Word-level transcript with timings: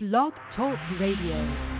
Blog 0.00 0.32
Talk 0.54 0.78
Radio. 1.00 1.77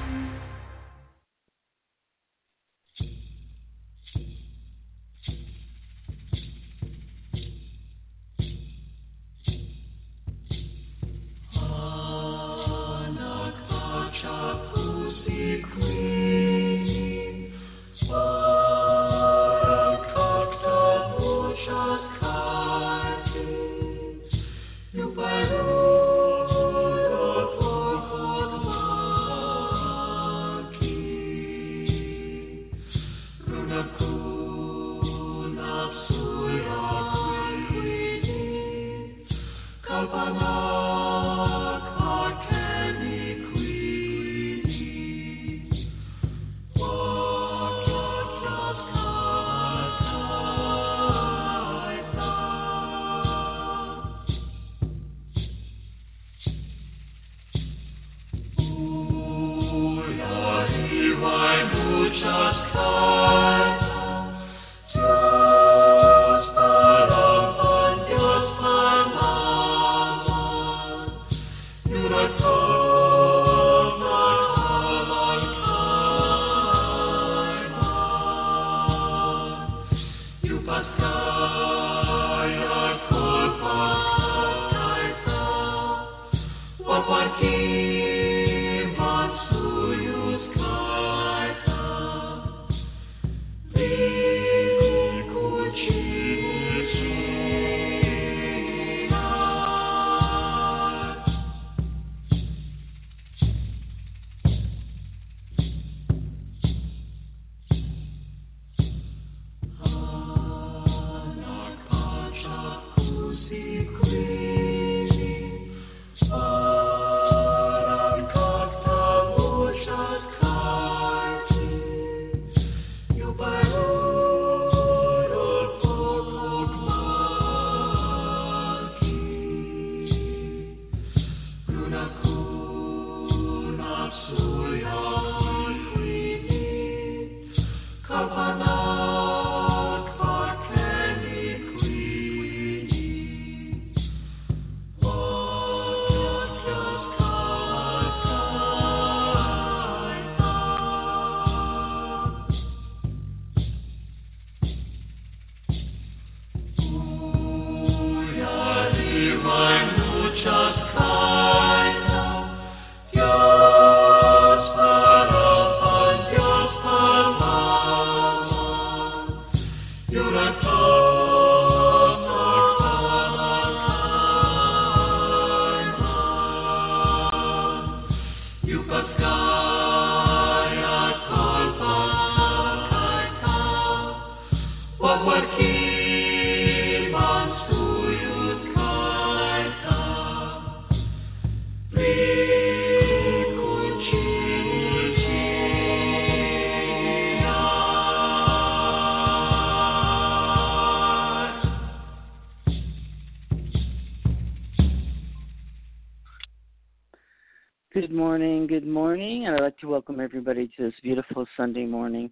To 209.80 209.86
welcome 209.86 210.18
everybody 210.18 210.68
to 210.76 210.84
this 210.84 210.94
beautiful 211.04 211.46
Sunday 211.56 211.86
morning. 211.86 212.30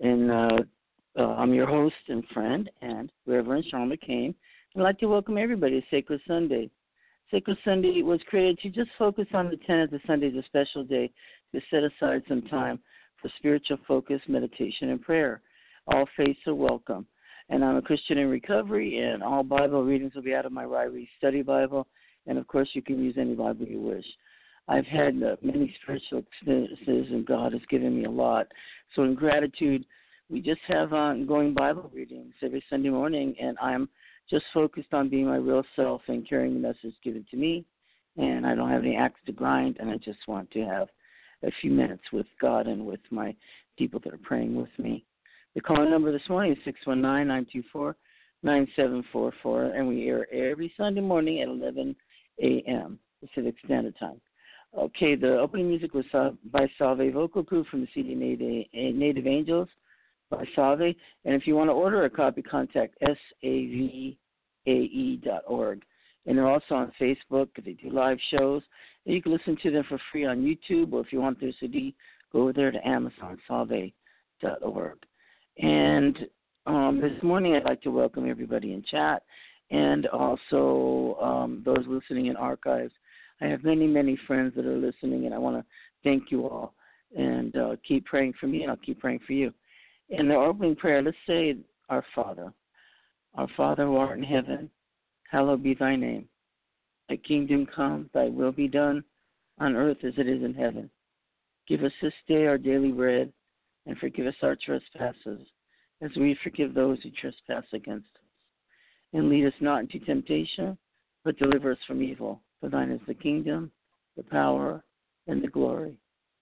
And 0.00 0.30
uh, 0.30 0.58
uh, 1.18 1.34
I'm 1.36 1.54
your 1.54 1.66
host 1.66 1.94
and 2.08 2.22
friend, 2.34 2.70
and 2.82 3.10
Reverend 3.26 3.64
Sean 3.70 3.90
McCain. 3.90 4.34
I'd 4.76 4.82
like 4.82 4.98
to 4.98 5.06
welcome 5.06 5.38
everybody 5.38 5.80
to 5.80 5.86
Sacred 5.90 6.20
Sunday. 6.28 6.68
Sacred 7.30 7.56
Sunday 7.64 8.02
was 8.02 8.20
created 8.28 8.58
to 8.58 8.68
just 8.68 8.90
focus 8.98 9.24
on 9.32 9.48
the 9.48 9.56
tenets 9.66 9.94
of 9.94 10.00
Sunday 10.06 10.28
as 10.28 10.34
a 10.34 10.42
special 10.42 10.84
day 10.84 11.10
to 11.54 11.60
set 11.70 11.84
aside 11.84 12.22
some 12.28 12.42
time 12.42 12.78
for 13.22 13.30
spiritual 13.38 13.78
focus, 13.88 14.20
meditation, 14.28 14.90
and 14.90 15.00
prayer. 15.00 15.40
All 15.86 16.04
faiths 16.18 16.40
are 16.46 16.54
welcome. 16.54 17.06
And 17.48 17.64
I'm 17.64 17.76
a 17.76 17.82
Christian 17.82 18.18
in 18.18 18.28
recovery, 18.28 18.98
and 18.98 19.22
all 19.22 19.42
Bible 19.42 19.84
readings 19.84 20.14
will 20.14 20.22
be 20.22 20.34
out 20.34 20.44
of 20.44 20.52
my 20.52 20.64
Ryrie 20.64 21.08
Study 21.16 21.40
Bible. 21.40 21.86
And 22.26 22.36
of 22.36 22.46
course, 22.46 22.68
you 22.74 22.82
can 22.82 23.02
use 23.02 23.14
any 23.18 23.34
Bible 23.34 23.64
you 23.64 23.80
wish. 23.80 24.06
I've 24.68 24.86
had 24.86 25.22
uh, 25.22 25.36
many 25.42 25.74
spiritual 25.82 26.20
experiences, 26.20 27.12
and 27.12 27.26
God 27.26 27.52
has 27.52 27.62
given 27.68 27.96
me 27.96 28.04
a 28.04 28.10
lot. 28.10 28.46
So, 28.94 29.02
in 29.02 29.14
gratitude, 29.14 29.84
we 30.30 30.40
just 30.40 30.60
have 30.68 30.92
ongoing 30.92 31.52
Bible 31.52 31.90
readings 31.94 32.34
every 32.42 32.64
Sunday 32.70 32.88
morning, 32.88 33.34
and 33.40 33.58
I'm 33.60 33.88
just 34.30 34.44
focused 34.54 34.92
on 34.94 35.10
being 35.10 35.26
my 35.26 35.36
real 35.36 35.64
self 35.76 36.00
and 36.08 36.28
carrying 36.28 36.54
the 36.54 36.60
message 36.60 36.94
given 37.02 37.26
to 37.30 37.36
me. 37.36 37.64
And 38.16 38.46
I 38.46 38.54
don't 38.54 38.70
have 38.70 38.82
any 38.82 38.96
axe 38.96 39.20
to 39.26 39.32
grind, 39.32 39.76
and 39.80 39.90
I 39.90 39.96
just 39.96 40.20
want 40.26 40.50
to 40.52 40.60
have 40.60 40.88
a 41.42 41.50
few 41.60 41.70
minutes 41.70 42.04
with 42.12 42.26
God 42.40 42.66
and 42.66 42.86
with 42.86 43.00
my 43.10 43.34
people 43.76 44.00
that 44.04 44.14
are 44.14 44.18
praying 44.18 44.56
with 44.56 44.70
me. 44.78 45.04
The 45.54 45.60
call 45.60 45.88
number 45.88 46.10
this 46.10 46.28
morning 46.28 46.52
is 46.52 46.58
six 46.64 46.80
one 46.84 47.00
nine 47.00 47.28
nine 47.28 47.46
two 47.52 47.62
four 47.72 47.96
nine 48.42 48.66
seven 48.76 49.04
four 49.12 49.32
four, 49.42 49.64
and 49.64 49.86
we 49.86 50.08
air 50.08 50.32
every 50.32 50.72
Sunday 50.76 51.00
morning 51.00 51.42
at 51.42 51.48
11 51.48 51.94
a.m. 52.42 52.98
Pacific 53.20 53.54
Standard 53.64 53.96
Time. 53.98 54.20
Okay, 54.76 55.14
the 55.14 55.38
opening 55.38 55.68
music 55.68 55.94
was 55.94 56.04
by 56.50 56.68
Salve 56.78 57.12
Vocal 57.12 57.44
Group 57.44 57.68
from 57.68 57.82
the 57.82 57.88
CD 57.94 58.16
Native, 58.16 58.66
Native 58.72 59.26
Angels 59.26 59.68
by 60.30 60.44
Salve. 60.56 60.80
And 60.80 61.34
if 61.34 61.46
you 61.46 61.54
want 61.54 61.68
to 61.68 61.74
order 61.74 62.04
a 62.04 62.10
copy, 62.10 62.42
contact 62.42 62.96
salve.org. 63.00 64.16
And 66.26 66.38
they're 66.38 66.48
also 66.48 66.74
on 66.74 66.90
Facebook. 67.00 67.48
They 67.64 67.74
do 67.74 67.90
live 67.90 68.18
shows. 68.32 68.62
And 69.06 69.14
you 69.14 69.22
can 69.22 69.30
listen 69.30 69.56
to 69.62 69.70
them 69.70 69.84
for 69.88 70.00
free 70.10 70.24
on 70.24 70.42
YouTube, 70.42 70.92
or 70.92 71.02
if 71.02 71.12
you 71.12 71.20
want 71.20 71.40
their 71.40 71.52
CD, 71.60 71.94
go 72.32 72.42
over 72.42 72.52
there 72.52 72.72
to 72.72 72.88
Amazon, 72.88 73.38
salve.org. 73.46 74.98
And 75.58 76.18
um, 76.66 77.00
this 77.00 77.22
morning, 77.22 77.54
I'd 77.54 77.62
like 77.64 77.82
to 77.82 77.92
welcome 77.92 78.28
everybody 78.28 78.72
in 78.72 78.82
chat 78.90 79.22
and 79.70 80.06
also 80.08 81.16
um, 81.22 81.62
those 81.64 81.84
listening 81.86 82.26
in 82.26 82.36
archives 82.36 82.92
I 83.40 83.46
have 83.46 83.64
many, 83.64 83.86
many 83.86 84.18
friends 84.26 84.54
that 84.56 84.66
are 84.66 84.76
listening, 84.76 85.26
and 85.26 85.34
I 85.34 85.38
want 85.38 85.56
to 85.56 85.64
thank 86.02 86.30
you 86.30 86.46
all. 86.46 86.74
And 87.16 87.56
uh, 87.56 87.76
keep 87.86 88.06
praying 88.06 88.34
for 88.40 88.46
me, 88.46 88.62
and 88.62 88.70
I'll 88.70 88.76
keep 88.76 89.00
praying 89.00 89.20
for 89.26 89.32
you. 89.32 89.52
In 90.08 90.28
the 90.28 90.34
opening 90.34 90.76
prayer, 90.76 91.02
let's 91.02 91.16
say, 91.26 91.56
Our 91.88 92.04
Father. 92.14 92.52
Our 93.34 93.48
Father 93.56 93.86
who 93.86 93.96
art 93.96 94.18
in 94.18 94.24
heaven, 94.24 94.70
hallowed 95.30 95.62
be 95.62 95.74
thy 95.74 95.96
name. 95.96 96.28
Thy 97.08 97.16
kingdom 97.16 97.66
come, 97.66 98.08
thy 98.14 98.28
will 98.28 98.52
be 98.52 98.68
done, 98.68 99.04
on 99.58 99.76
earth 99.76 99.98
as 100.04 100.14
it 100.16 100.28
is 100.28 100.42
in 100.42 100.54
heaven. 100.54 100.90
Give 101.66 101.82
us 101.82 101.92
this 102.02 102.12
day 102.28 102.46
our 102.46 102.58
daily 102.58 102.92
bread, 102.92 103.32
and 103.86 103.96
forgive 103.98 104.26
us 104.26 104.34
our 104.42 104.56
trespasses, 104.56 105.46
as 106.00 106.10
we 106.16 106.38
forgive 106.42 106.74
those 106.74 106.98
who 107.02 107.10
trespass 107.10 107.64
against 107.72 108.06
us. 108.16 108.22
And 109.12 109.28
lead 109.28 109.46
us 109.46 109.54
not 109.60 109.80
into 109.80 109.98
temptation, 110.00 110.76
but 111.24 111.38
deliver 111.38 111.72
us 111.72 111.78
from 111.86 112.02
evil. 112.02 112.40
For 112.64 112.70
thine 112.70 112.90
is 112.90 113.00
the 113.06 113.12
kingdom, 113.12 113.70
the 114.16 114.22
power, 114.22 114.82
and 115.26 115.44
the 115.44 115.48
glory 115.48 115.98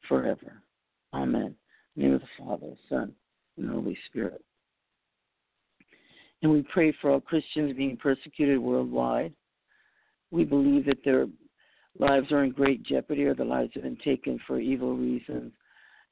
forever. 0.09 0.63
Amen. 1.13 1.57
Name 1.97 2.15
of 2.15 2.21
the 2.21 2.27
Father, 2.39 2.75
Son, 2.89 3.13
and 3.59 3.69
Holy 3.69 3.99
Spirit. 4.07 4.41
And 6.41 6.53
we 6.53 6.65
pray 6.73 6.95
for 7.01 7.11
all 7.11 7.21
Christians 7.21 7.77
being 7.77 7.97
persecuted 7.97 8.61
worldwide. 8.61 9.33
We 10.31 10.45
believe 10.45 10.87
that 10.87 11.03
their 11.05 11.27
lives 11.99 12.31
are 12.31 12.45
in 12.45 12.53
great 12.53 12.85
jeopardy 12.85 13.25
or 13.25 13.35
their 13.35 13.45
lives 13.45 13.73
have 13.75 13.83
been 13.83 13.99
taken 14.05 14.39
for 14.47 14.61
evil 14.61 14.97
reasons. 14.97 15.51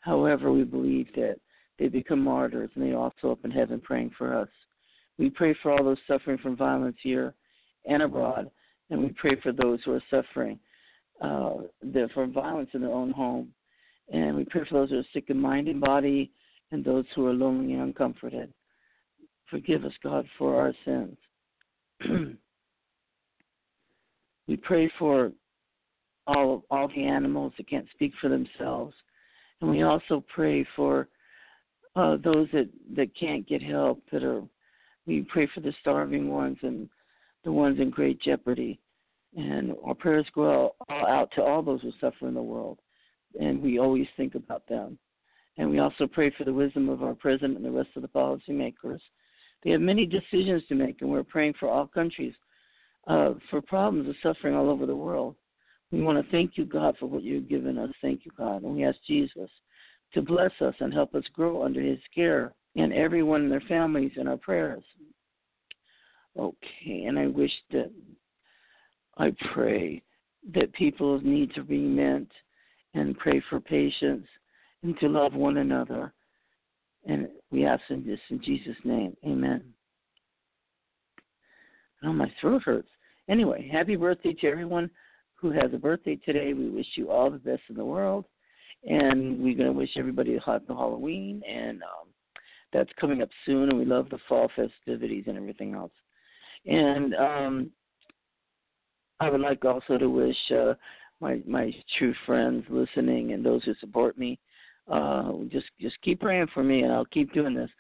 However, 0.00 0.50
we 0.50 0.64
believe 0.64 1.06
that 1.14 1.36
they 1.78 1.86
become 1.86 2.24
martyrs 2.24 2.70
and 2.74 2.84
they 2.84 2.94
also 2.94 3.30
up 3.30 3.44
in 3.44 3.52
heaven 3.52 3.80
praying 3.80 4.10
for 4.18 4.36
us. 4.36 4.48
We 5.18 5.30
pray 5.30 5.54
for 5.62 5.70
all 5.70 5.84
those 5.84 5.98
suffering 6.08 6.38
from 6.38 6.56
violence 6.56 6.96
here 7.00 7.32
and 7.86 8.02
abroad, 8.02 8.50
and 8.90 9.00
we 9.00 9.10
pray 9.10 9.40
for 9.42 9.52
those 9.52 9.81
who 9.84 9.92
are 9.92 10.02
suffering 10.10 10.58
uh, 11.20 11.54
from 12.14 12.32
violence 12.32 12.70
in 12.75 12.81
their 12.81 12.92
own 12.92 13.10
home. 13.10 13.52
And 14.12 14.37
we 14.37 14.44
pray 14.44 14.62
for 14.69 14.75
those 14.75 14.90
who 14.90 14.98
are 14.98 15.06
sick 15.12 15.26
in 15.28 15.40
mind 15.40 15.69
and 15.69 15.81
body 15.81 16.32
and 16.72 16.84
those 16.84 17.04
who 17.14 17.26
are 17.26 17.32
lonely 17.32 17.75
and 17.75 17.82
uncomforted. 17.82 18.52
Forgive 19.48 19.84
us, 19.84 19.92
God, 20.02 20.26
for 20.38 20.60
our 20.60 20.72
sins. 20.84 21.16
we 24.48 24.56
pray 24.56 24.90
for 24.98 25.32
all 26.26 26.64
all 26.70 26.88
the 26.88 27.04
animals 27.04 27.52
that 27.56 27.69
can't 27.69 27.88
speak 27.93 28.12
for 28.20 28.28
themselves, 28.28 28.94
and 29.60 29.70
we 29.70 29.82
also 29.82 30.25
pray 30.32 30.64
for 30.76 31.08
uh, 31.96 32.16
those 32.22 32.48
that 32.52 32.69
that 32.94 33.14
can't 33.19 33.46
get 33.48 33.62
help. 33.62 34.00
That 34.12 34.22
are 34.22 34.43
we 35.06 35.22
pray 35.22 35.48
for 35.52 35.60
the 35.60 35.75
starving 35.81 36.31
ones 36.31 36.58
and 36.62 36.88
the 37.44 37.52
ones 37.52 37.81
in 37.81 37.90
great 37.90 38.20
jeopardy, 38.20 38.81
and 39.37 39.75
our 39.84 39.94
prayers 39.94 40.26
go 40.34 40.75
out, 40.90 41.08
out 41.08 41.31
to 41.34 41.42
all 41.42 41.62
those 41.62 41.82
who 41.82 41.92
suffer 42.00 42.28
in 42.28 42.34
the 42.34 42.42
world, 42.42 42.78
and 43.40 43.62
we 43.62 43.78
always 43.78 44.06
think 44.16 44.34
about 44.34 44.66
them. 44.69 44.98
And 45.56 45.70
we 45.70 45.78
also 45.78 46.06
pray 46.06 46.32
for 46.37 46.44
the 46.44 46.52
wisdom 46.52 46.88
of 46.88 47.02
our 47.02 47.14
president 47.14 47.56
and 47.56 47.64
the 47.64 47.70
rest 47.70 47.90
of 47.96 48.02
the 48.02 48.08
policymakers 48.08 49.00
they 49.62 49.70
have 49.70 49.81
many 49.81 50.06
decisions 50.06 50.62
to 50.69 50.75
make, 50.75 51.00
and 51.00 51.10
we're 51.10 51.22
praying 51.22 51.54
for 51.58 51.69
all 51.69 51.87
countries 51.87 52.34
uh, 53.06 53.34
for 53.50 53.60
problems 53.60 54.08
of 54.08 54.14
suffering 54.22 54.54
all 54.54 54.70
over 54.70 54.86
the 54.86 54.96
world. 54.96 55.36
We 55.90 56.02
want 56.02 56.25
to 56.25 56.31
thank 56.31 56.56
you, 56.56 56.64
God, 56.64 56.96
for 56.98 57.06
what 57.06 57.22
you've 57.22 57.48
given 57.48 57.76
us. 57.76 57.90
Thank 58.00 58.25
you, 58.25 58.31
God. 58.36 58.62
And 58.62 58.75
we 58.75 58.84
ask 58.84 58.96
Jesus 59.06 59.50
to 60.14 60.22
bless 60.22 60.52
us 60.60 60.75
and 60.81 60.93
help 60.93 61.14
us 61.14 61.25
grow 61.34 61.64
under 61.64 61.81
his 61.81 61.98
care 62.14 62.52
and 62.76 62.93
everyone 62.93 63.43
and 63.43 63.52
their 63.52 63.62
families 63.62 64.12
in 64.16 64.28
our 64.28 64.36
prayers. 64.36 64.84
Okay, 66.38 67.05
and 67.06 67.19
I 67.19 67.27
wish 67.27 67.53
that 67.73 67.91
I 69.19 69.35
pray 69.53 70.03
that 70.55 70.73
people's 70.73 71.23
needs 71.25 71.56
are 71.59 71.65
being 71.65 71.94
met 71.94 72.27
and 72.94 73.19
pray 73.19 73.43
for 73.50 73.61
patience 73.61 74.27
and 74.82 74.99
to 75.00 75.09
love 75.09 75.35
one 75.35 75.59
another 75.59 76.12
and 77.06 77.29
we 77.50 77.65
ask 77.65 77.82
in 77.88 78.06
this 78.06 78.21
in 78.31 78.43
Jesus' 78.43 78.77
name. 78.85 79.17
Amen. 79.25 79.62
Oh, 82.05 82.12
my 82.12 82.32
throat 82.41 82.62
hurts. 82.65 82.88
Anyway, 83.29 83.69
happy 83.71 83.97
birthday 83.97 84.32
to 84.35 84.47
everyone 84.49 84.91
who 85.35 85.50
has 85.50 85.73
a 85.73 85.79
birthday 85.79 86.17
today. 86.17 86.53
We 86.53 86.69
wish 86.69 86.87
you 86.97 87.11
all 87.11 87.31
the 87.31 87.38
best 87.38 87.62
in 87.69 87.77
the 87.77 87.85
world. 87.85 88.25
And 88.85 89.43
we're 89.43 89.56
going 89.56 89.73
to 89.73 89.79
wish 89.79 89.91
everybody 89.97 90.37
a 90.37 90.41
happy 90.41 90.65
Halloween. 90.69 91.43
And 91.49 91.82
um, 91.82 92.09
that's 92.73 92.91
coming 92.99 93.23
up 93.23 93.29
soon. 93.44 93.69
And 93.69 93.79
we 93.79 93.85
love 93.85 94.09
the 94.11 94.19
fall 94.29 94.50
festivities 94.56 95.25
and 95.27 95.37
everything 95.37 95.75
else. 95.75 95.93
And 96.66 97.14
um, 97.14 97.70
I 99.18 99.30
would 99.30 99.40
like 99.40 99.64
also 99.64 99.98
to 99.98 100.08
wish 100.08 100.36
uh, 100.50 100.74
my 101.20 101.40
my 101.46 101.72
true 101.98 102.14
friends 102.26 102.64
listening 102.68 103.32
and 103.32 103.44
those 103.44 103.64
who 103.64 103.74
support 103.80 104.18
me 104.18 104.38
uh, 104.90 105.32
just 105.50 105.66
just 105.80 106.00
keep 106.02 106.20
praying 106.20 106.48
for 106.52 106.64
me, 106.64 106.82
and 106.82 106.92
I'll 106.92 107.04
keep 107.06 107.32
doing 107.32 107.54
this. 107.54 107.70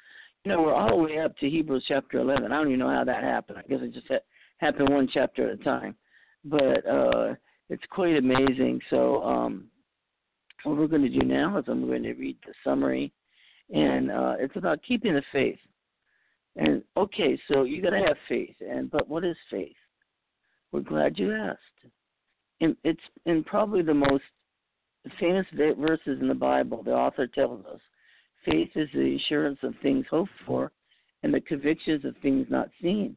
You 0.44 0.52
know, 0.52 0.62
we're 0.62 0.74
all 0.74 0.96
the 0.96 1.02
way 1.02 1.18
up 1.18 1.36
to 1.38 1.50
Hebrews 1.50 1.84
chapter 1.86 2.18
11. 2.18 2.44
I 2.50 2.56
don't 2.56 2.68
even 2.68 2.78
know 2.78 2.88
how 2.88 3.04
that 3.04 3.22
happened. 3.22 3.58
I 3.58 3.68
guess 3.68 3.80
it 3.82 3.92
just 3.92 4.08
ha- 4.08 4.24
happened 4.58 4.88
one 4.88 5.08
chapter 5.12 5.50
at 5.50 5.60
a 5.60 5.64
time, 5.64 5.96
but 6.44 6.86
uh, 6.86 7.34
it's 7.68 7.82
quite 7.90 8.16
amazing. 8.16 8.80
So, 8.88 9.22
um, 9.22 9.64
what 10.62 10.76
we're 10.76 10.86
going 10.86 11.02
to 11.02 11.08
do 11.08 11.26
now 11.26 11.58
is 11.58 11.64
I'm 11.68 11.86
going 11.86 12.04
to 12.04 12.14
read 12.14 12.36
the 12.46 12.54
summary, 12.64 13.12
and 13.74 14.10
uh, 14.10 14.34
it's 14.38 14.56
about 14.56 14.80
keeping 14.86 15.14
the 15.14 15.22
faith. 15.32 15.58
And 16.56 16.82
okay, 16.96 17.38
so 17.48 17.64
you 17.64 17.80
got 17.80 17.90
to 17.90 17.98
have 17.98 18.16
faith, 18.28 18.56
and 18.60 18.90
but 18.90 19.08
what 19.08 19.24
is 19.24 19.36
faith? 19.50 19.76
We're 20.72 20.80
glad 20.80 21.18
you 21.18 21.32
asked. 21.32 21.58
It's 22.60 23.00
in 23.24 23.44
probably 23.44 23.82
the 23.82 23.94
most 23.94 24.24
famous 25.18 25.46
verses 25.54 26.18
in 26.20 26.28
the 26.28 26.34
Bible, 26.34 26.82
the 26.82 26.92
author 26.92 27.26
tells 27.26 27.64
us 27.66 27.80
faith 28.44 28.70
is 28.74 28.88
the 28.92 29.16
assurance 29.16 29.58
of 29.62 29.74
things 29.82 30.04
hoped 30.10 30.30
for 30.46 30.72
and 31.22 31.32
the 31.32 31.40
convictions 31.40 32.04
of 32.04 32.14
things 32.18 32.46
not 32.50 32.68
seen. 32.82 33.16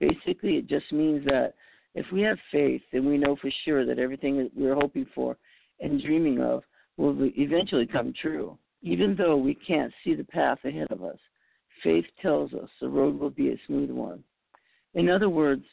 Basically, 0.00 0.56
it 0.56 0.66
just 0.66 0.92
means 0.92 1.24
that 1.26 1.54
if 1.94 2.06
we 2.12 2.22
have 2.22 2.38
faith, 2.52 2.82
then 2.92 3.06
we 3.06 3.18
know 3.18 3.36
for 3.36 3.50
sure 3.64 3.86
that 3.86 3.98
everything 3.98 4.36
that 4.38 4.50
we're 4.54 4.74
hoping 4.74 5.06
for 5.14 5.36
and 5.80 6.02
dreaming 6.02 6.40
of 6.40 6.62
will 6.96 7.16
eventually 7.36 7.86
come 7.86 8.12
true. 8.20 8.58
Even 8.82 9.16
though 9.16 9.36
we 9.36 9.54
can't 9.54 9.92
see 10.04 10.14
the 10.14 10.24
path 10.24 10.58
ahead 10.64 10.88
of 10.90 11.02
us, 11.02 11.18
faith 11.82 12.04
tells 12.20 12.52
us 12.52 12.68
the 12.80 12.88
road 12.88 13.18
will 13.18 13.30
be 13.30 13.50
a 13.50 13.60
smooth 13.66 13.90
one. 13.90 14.22
In 14.94 15.08
other 15.08 15.28
words, 15.28 15.64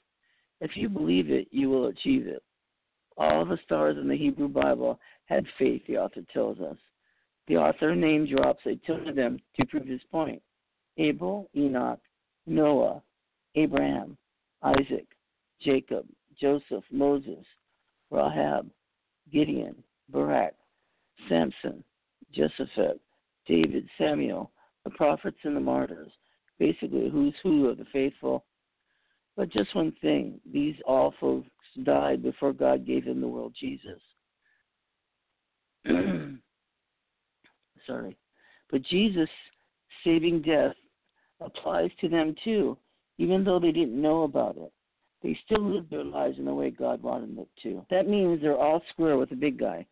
if 0.61 0.71
you 0.75 0.89
believe 0.89 1.29
it, 1.29 1.47
you 1.51 1.69
will 1.69 1.87
achieve 1.87 2.27
it. 2.27 2.43
All 3.17 3.45
the 3.45 3.59
stars 3.65 3.97
in 3.97 4.07
the 4.07 4.17
Hebrew 4.17 4.47
Bible 4.47 4.99
had 5.25 5.45
faith, 5.57 5.81
the 5.87 5.97
author 5.97 6.21
tells 6.33 6.59
us. 6.59 6.77
The 7.47 7.57
author 7.57 7.95
name 7.95 8.25
drops 8.25 8.61
a 8.65 8.75
ton 8.87 9.07
of 9.07 9.15
them 9.15 9.39
to 9.59 9.65
prove 9.65 9.85
his 9.85 10.01
point. 10.11 10.41
Abel, 10.97 11.49
Enoch, 11.55 11.99
Noah, 12.47 13.01
Abraham, 13.55 14.17
Isaac, 14.61 15.07
Jacob, 15.61 16.05
Joseph, 16.39 16.83
Moses, 16.91 17.45
Rahab, 18.09 18.69
Gideon, 19.31 19.75
Barak, 20.09 20.55
Samson, 21.29 21.83
Josephat, 22.35 22.99
David, 23.47 23.87
Samuel, 23.97 24.51
the 24.83 24.91
prophets 24.91 25.37
and 25.43 25.55
the 25.55 25.61
martyrs. 25.61 26.11
Basically, 26.59 27.09
who's 27.09 27.35
who 27.41 27.67
of 27.67 27.77
the 27.77 27.85
faithful. 27.91 28.45
But 29.35 29.49
just 29.51 29.75
one 29.75 29.93
thing 30.01 30.39
these 30.51 30.75
all 30.85 31.13
folks 31.19 31.49
died 31.83 32.21
before 32.21 32.53
God 32.53 32.85
gave 32.85 33.05
them 33.05 33.21
the 33.21 33.27
world 33.27 33.55
Jesus. 33.59 33.99
Sorry. 37.87 38.15
But 38.69 38.83
Jesus' 38.83 39.27
saving 40.03 40.43
death 40.43 40.75
applies 41.41 41.89
to 42.01 42.07
them 42.07 42.35
too, 42.43 42.77
even 43.17 43.43
though 43.43 43.59
they 43.59 43.71
didn't 43.71 43.99
know 43.99 44.23
about 44.23 44.57
it. 44.57 44.71
They 45.21 45.37
still 45.45 45.63
lived 45.63 45.89
their 45.89 46.03
lives 46.03 46.37
in 46.37 46.45
the 46.45 46.53
way 46.53 46.69
God 46.69 47.01
wanted 47.01 47.35
them 47.35 47.45
to. 47.63 47.85
That 47.89 48.07
means 48.09 48.41
they're 48.41 48.57
all 48.57 48.81
square 48.91 49.17
with 49.17 49.29
the 49.29 49.35
big 49.35 49.57
guy. 49.57 49.85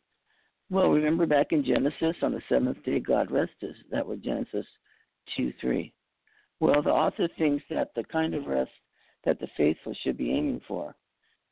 Well, 0.70 0.90
remember 0.90 1.26
back 1.26 1.48
in 1.52 1.66
Genesis, 1.66 2.16
on 2.22 2.34
the 2.34 2.42
seventh 2.48 2.84
day 2.84 3.00
God 3.00 3.32
rested. 3.32 3.76
That 3.92 4.06
was 4.06 4.20
Genesis 4.20 4.66
2 5.38 5.54
3. 5.60 5.94
Well, 6.60 6.82
the 6.82 6.92
author 6.92 7.28
thinks 7.38 7.64
that 7.70 7.92
the 7.96 8.04
kind 8.04 8.34
of 8.34 8.46
rest 8.46 8.72
that 9.26 9.40
the 9.40 9.48
faithful 9.58 9.96
should 10.04 10.18
be 10.18 10.32
aiming 10.32 10.62
for. 10.68 10.96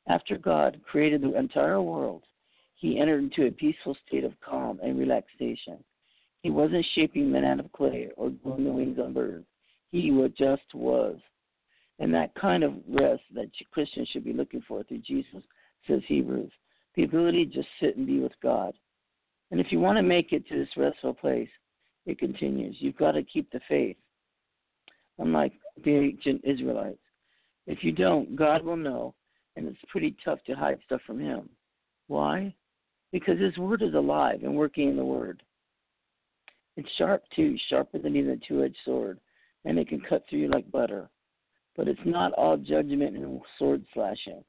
After 0.08 0.38
God 0.38 0.80
created 0.90 1.22
the 1.22 1.38
entire 1.38 1.82
world, 1.82 2.24
he 2.76 3.00
entered 3.00 3.24
into 3.24 3.46
a 3.46 3.52
peaceful 3.52 3.96
state 4.08 4.24
of 4.24 4.40
calm 4.42 4.80
and 4.82 4.98
relaxation. 4.98 5.84
He 6.42 6.50
wasn't 6.50 6.86
shaping 6.96 7.32
men 7.32 7.44
out 7.44 7.60
of 7.60 7.72
clay 7.74 8.10
or 8.16 8.30
gluing 8.30 8.64
the 8.64 8.72
wings 8.72 9.00
on 9.00 9.14
birds. 9.14 9.46
He 9.92 10.10
just 10.38 10.74
was. 10.74 11.18
And 12.00 12.14
that 12.14 12.34
kind 12.36 12.64
of 12.64 12.76
rest 12.88 13.24
that 13.36 13.50
Christians 13.72 14.08
should 14.08 14.24
be 14.24 14.34
looking 14.34 14.64
for 14.68 14.84
through 14.84 15.00
Jesus, 15.00 15.44
says 15.86 16.02
Hebrews. 16.08 16.52
The 16.96 17.04
ability 17.04 17.46
to 17.46 17.54
just 17.54 17.68
sit 17.82 17.98
and 17.98 18.08
be 18.08 18.20
with 18.20 18.32
God. 18.42 18.74
And 19.52 19.60
if 19.60 19.72
you 19.72 19.80
want 19.80 19.98
to 19.98 20.04
make 20.04 20.32
it 20.32 20.48
to 20.48 20.58
this 20.58 20.78
restful 20.78 21.14
place, 21.14 21.50
it 22.10 22.20
continues. 22.20 22.76
You've 22.80 22.98
got 22.98 23.12
to 23.12 23.24
keep 23.24 23.52
the 23.52 23.62
faith. 23.70 23.98
Unlike 25.20 25.54
the 25.84 25.92
ancient 25.92 26.42
Israelites. 26.44 26.98
If 27.68 27.84
you 27.84 27.92
don't, 27.92 28.36
God 28.36 28.64
will 28.64 28.78
know, 28.78 29.14
and 29.56 29.68
it's 29.68 29.78
pretty 29.90 30.16
tough 30.24 30.40
to 30.48 30.54
hide 30.54 30.80
stuff 30.86 31.02
from 31.06 31.20
Him. 31.20 31.50
Why? 32.08 32.54
Because 33.12 33.40
His 33.40 33.58
Word 33.58 33.82
is 33.82 33.94
alive 33.94 34.40
and 34.44 34.56
working 34.56 34.90
in 34.90 34.96
the 34.96 35.06
Word. 35.06 35.44
It's 36.78 36.90
sharp 36.98 37.24
too, 37.36 37.58
sharper 37.70 38.00
than 38.00 38.16
even 38.16 38.32
a 38.32 38.38
two 38.38 38.64
edged 38.64 38.78
sword, 38.86 39.20
and 39.66 39.78
it 39.78 39.90
can 39.90 40.02
cut 40.02 40.24
through 40.30 40.40
you 40.40 40.48
like 40.50 40.72
butter. 40.72 41.10
But 41.76 41.88
it's 41.88 42.00
not 42.06 42.34
all 42.34 42.58
judgment 42.58 43.16
and 43.18 43.42
sword 43.58 43.86
slashing. 43.94 44.44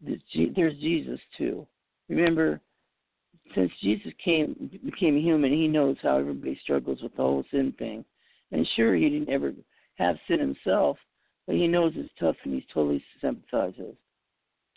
There's 0.00 0.76
Jesus 0.80 1.20
too. 1.36 1.66
Remember, 2.08 2.60
since 3.54 3.70
Jesus 3.82 4.12
came 4.22 4.70
became 4.84 5.16
human, 5.18 5.52
he 5.52 5.68
knows 5.68 5.96
how 6.02 6.18
everybody 6.18 6.58
struggles 6.62 7.00
with 7.02 7.12
the 7.16 7.22
whole 7.22 7.44
sin 7.50 7.72
thing. 7.78 8.04
And 8.52 8.68
sure, 8.76 8.94
he 8.94 9.08
didn't 9.08 9.30
ever 9.30 9.52
have 9.96 10.16
sin 10.28 10.38
himself, 10.38 10.98
but 11.46 11.56
he 11.56 11.66
knows 11.66 11.92
it's 11.96 12.12
tough 12.18 12.36
and 12.44 12.54
he's 12.54 12.64
totally 12.72 13.02
sympathizes. 13.20 13.96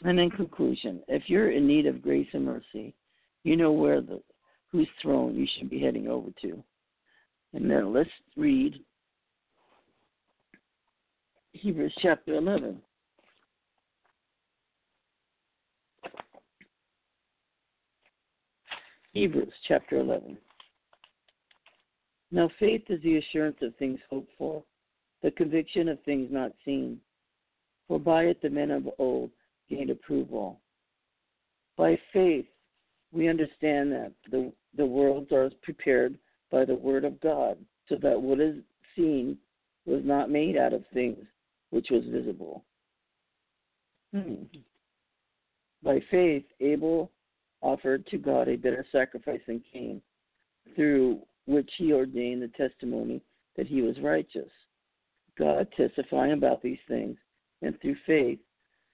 And 0.03 0.19
in 0.19 0.29
conclusion, 0.29 1.01
if 1.07 1.23
you're 1.27 1.51
in 1.51 1.67
need 1.67 1.85
of 1.85 2.01
grace 2.01 2.27
and 2.33 2.45
mercy, 2.45 2.93
you 3.43 3.57
know 3.57 3.71
where 3.71 4.01
the 4.01 4.21
whose 4.71 4.87
throne 5.01 5.35
you 5.35 5.47
should 5.57 5.69
be 5.69 5.81
heading 5.81 6.07
over 6.07 6.29
to. 6.41 6.63
And 7.53 7.69
then 7.69 7.91
let's 7.91 8.09
read 8.37 8.75
Hebrews 11.53 11.93
chapter 12.01 12.35
11. 12.35 12.79
Hebrews 19.19 19.51
chapter 19.67 19.97
11. 19.97 20.37
Now, 22.31 22.49
faith 22.57 22.83
is 22.87 23.01
the 23.01 23.17
assurance 23.17 23.57
of 23.61 23.75
things 23.75 23.99
hoped 24.09 24.31
for, 24.37 24.63
the 25.21 25.31
conviction 25.31 25.89
of 25.89 26.01
things 26.03 26.29
not 26.31 26.53
seen. 26.63 27.01
For 27.89 27.99
by 27.99 28.23
it 28.27 28.41
the 28.41 28.49
men 28.49 28.71
of 28.71 28.87
old 28.97 29.31
gained 29.69 29.89
approval. 29.89 30.61
By 31.75 31.99
faith, 32.13 32.45
we 33.11 33.27
understand 33.27 33.91
that 33.91 34.13
the, 34.31 34.53
the 34.77 34.85
worlds 34.85 35.33
are 35.33 35.51
prepared 35.63 36.17
by 36.49 36.63
the 36.63 36.75
word 36.75 37.03
of 37.03 37.19
God, 37.19 37.57
so 37.89 37.97
that 38.01 38.21
what 38.21 38.39
is 38.39 38.55
seen 38.95 39.37
was 39.85 39.99
not 40.05 40.31
made 40.31 40.55
out 40.55 40.71
of 40.71 40.85
things 40.93 41.25
which 41.71 41.87
was 41.91 42.05
visible. 42.09 42.63
Hmm. 44.13 44.43
By 45.83 45.99
faith, 46.09 46.45
Abel 46.61 47.11
offered 47.61 48.05
to 48.07 48.17
God 48.17 48.47
a 48.47 48.55
better 48.55 48.85
sacrifice 48.91 49.41
than 49.47 49.63
Cain, 49.71 50.01
through 50.75 51.19
which 51.45 51.69
he 51.77 51.93
ordained 51.93 52.41
the 52.41 52.47
testimony 52.49 53.21
that 53.57 53.67
he 53.67 53.81
was 53.81 53.99
righteous. 54.01 54.49
God 55.37 55.67
testifying 55.75 56.33
about 56.33 56.61
these 56.61 56.79
things, 56.87 57.17
and 57.61 57.79
through 57.81 57.95
faith, 58.05 58.39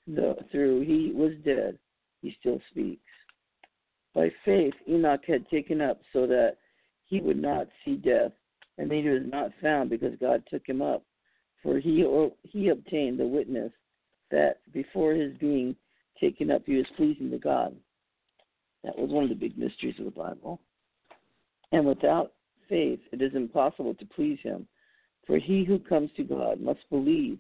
though 0.07 0.38
through 0.51 0.81
he 0.81 1.12
was 1.13 1.34
dead, 1.43 1.77
he 2.22 2.36
still 2.39 2.62
speaks. 2.72 3.01
By 4.13 4.31
faith, 4.45 4.74
Enoch 4.88 5.25
had 5.27 5.50
taken 5.50 5.81
up 5.81 6.00
so 6.13 6.25
that 6.27 6.57
he 7.05 7.19
would 7.19 7.41
not 7.41 7.67
see 7.84 7.95
death, 7.95 8.31
and 8.77 8.91
he 8.91 9.07
was 9.07 9.24
not 9.25 9.51
found 9.62 9.89
because 9.89 10.15
God 10.19 10.43
took 10.50 10.67
him 10.67 10.81
up. 10.81 11.03
For 11.62 11.79
he 11.79 12.05
he 12.43 12.69
obtained 12.69 13.19
the 13.19 13.27
witness 13.27 13.72
that 14.31 14.60
before 14.72 15.13
his 15.13 15.34
being 15.38 15.75
taken 16.19 16.51
up, 16.51 16.63
he 16.65 16.75
was 16.75 16.86
pleasing 16.95 17.31
to 17.31 17.38
God. 17.38 17.75
That 18.85 18.97
was 18.99 19.09
one 19.09 19.23
of 19.23 19.29
the 19.29 19.35
big 19.35 19.57
mysteries 19.57 19.95
of 19.97 20.05
the 20.05 20.11
Bible. 20.11 20.61
And 21.71 21.87
without 21.87 22.33
faith, 22.69 22.99
it 23.11 23.21
is 23.21 23.33
impossible 23.33 23.95
to 23.95 24.05
please 24.05 24.37
him. 24.43 24.67
For 25.25 25.39
he 25.39 25.63
who 25.63 25.79
comes 25.79 26.11
to 26.17 26.23
God 26.23 26.61
must 26.61 26.87
believe 26.91 27.39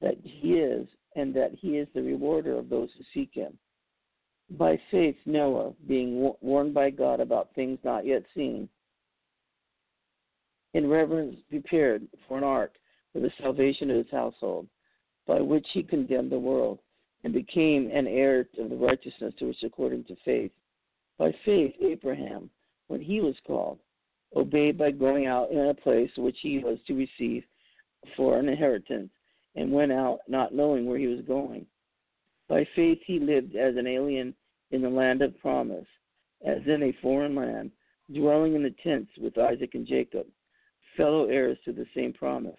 that 0.00 0.16
he 0.22 0.54
is, 0.54 0.88
and 1.14 1.32
that 1.34 1.52
he 1.54 1.78
is 1.78 1.86
the 1.94 2.02
rewarder 2.02 2.58
of 2.58 2.68
those 2.68 2.88
who 2.98 3.04
seek 3.14 3.30
him. 3.32 3.56
By 4.50 4.78
faith, 4.90 5.16
Noah, 5.26 5.72
being 5.86 6.34
warned 6.40 6.74
by 6.74 6.90
God 6.90 7.20
about 7.20 7.54
things 7.54 7.78
not 7.84 8.04
yet 8.04 8.24
seen, 8.34 8.68
in 10.74 10.88
reverence 10.88 11.36
prepared 11.48 12.02
for 12.26 12.36
an 12.36 12.42
ark 12.44 12.72
for 13.12 13.20
the 13.20 13.30
salvation 13.40 13.90
of 13.90 13.98
his 13.98 14.10
household, 14.10 14.66
by 15.24 15.40
which 15.40 15.66
he 15.72 15.84
condemned 15.84 16.32
the 16.32 16.38
world, 16.38 16.80
and 17.22 17.32
became 17.32 17.90
an 17.94 18.08
heir 18.08 18.48
of 18.58 18.70
the 18.70 18.76
righteousness 18.76 19.32
to 19.38 19.46
which 19.46 19.62
according 19.62 20.02
to 20.04 20.16
faith 20.24 20.50
by 21.18 21.34
faith, 21.44 21.74
Abraham, 21.80 22.50
when 22.88 23.00
he 23.00 23.20
was 23.20 23.34
called, 23.46 23.78
obeyed 24.34 24.76
by 24.76 24.90
going 24.90 25.26
out 25.26 25.50
in 25.50 25.58
a 25.58 25.74
place 25.74 26.10
which 26.16 26.38
he 26.42 26.58
was 26.58 26.78
to 26.86 26.94
receive 26.94 27.44
for 28.16 28.38
an 28.38 28.48
inheritance, 28.48 29.10
and 29.56 29.72
went 29.72 29.92
out 29.92 30.18
not 30.28 30.54
knowing 30.54 30.84
where 30.84 30.98
he 30.98 31.06
was 31.06 31.20
going. 31.22 31.64
By 32.48 32.66
faith, 32.76 32.98
he 33.06 33.18
lived 33.18 33.56
as 33.56 33.76
an 33.76 33.86
alien 33.86 34.34
in 34.72 34.82
the 34.82 34.90
land 34.90 35.22
of 35.22 35.38
promise, 35.38 35.86
as 36.44 36.58
in 36.66 36.82
a 36.82 36.96
foreign 37.00 37.34
land, 37.34 37.70
dwelling 38.12 38.54
in 38.54 38.62
the 38.62 38.74
tents 38.82 39.10
with 39.18 39.38
Isaac 39.38 39.74
and 39.74 39.86
Jacob, 39.86 40.26
fellow 40.96 41.26
heirs 41.26 41.58
to 41.64 41.72
the 41.72 41.86
same 41.94 42.12
promise. 42.12 42.58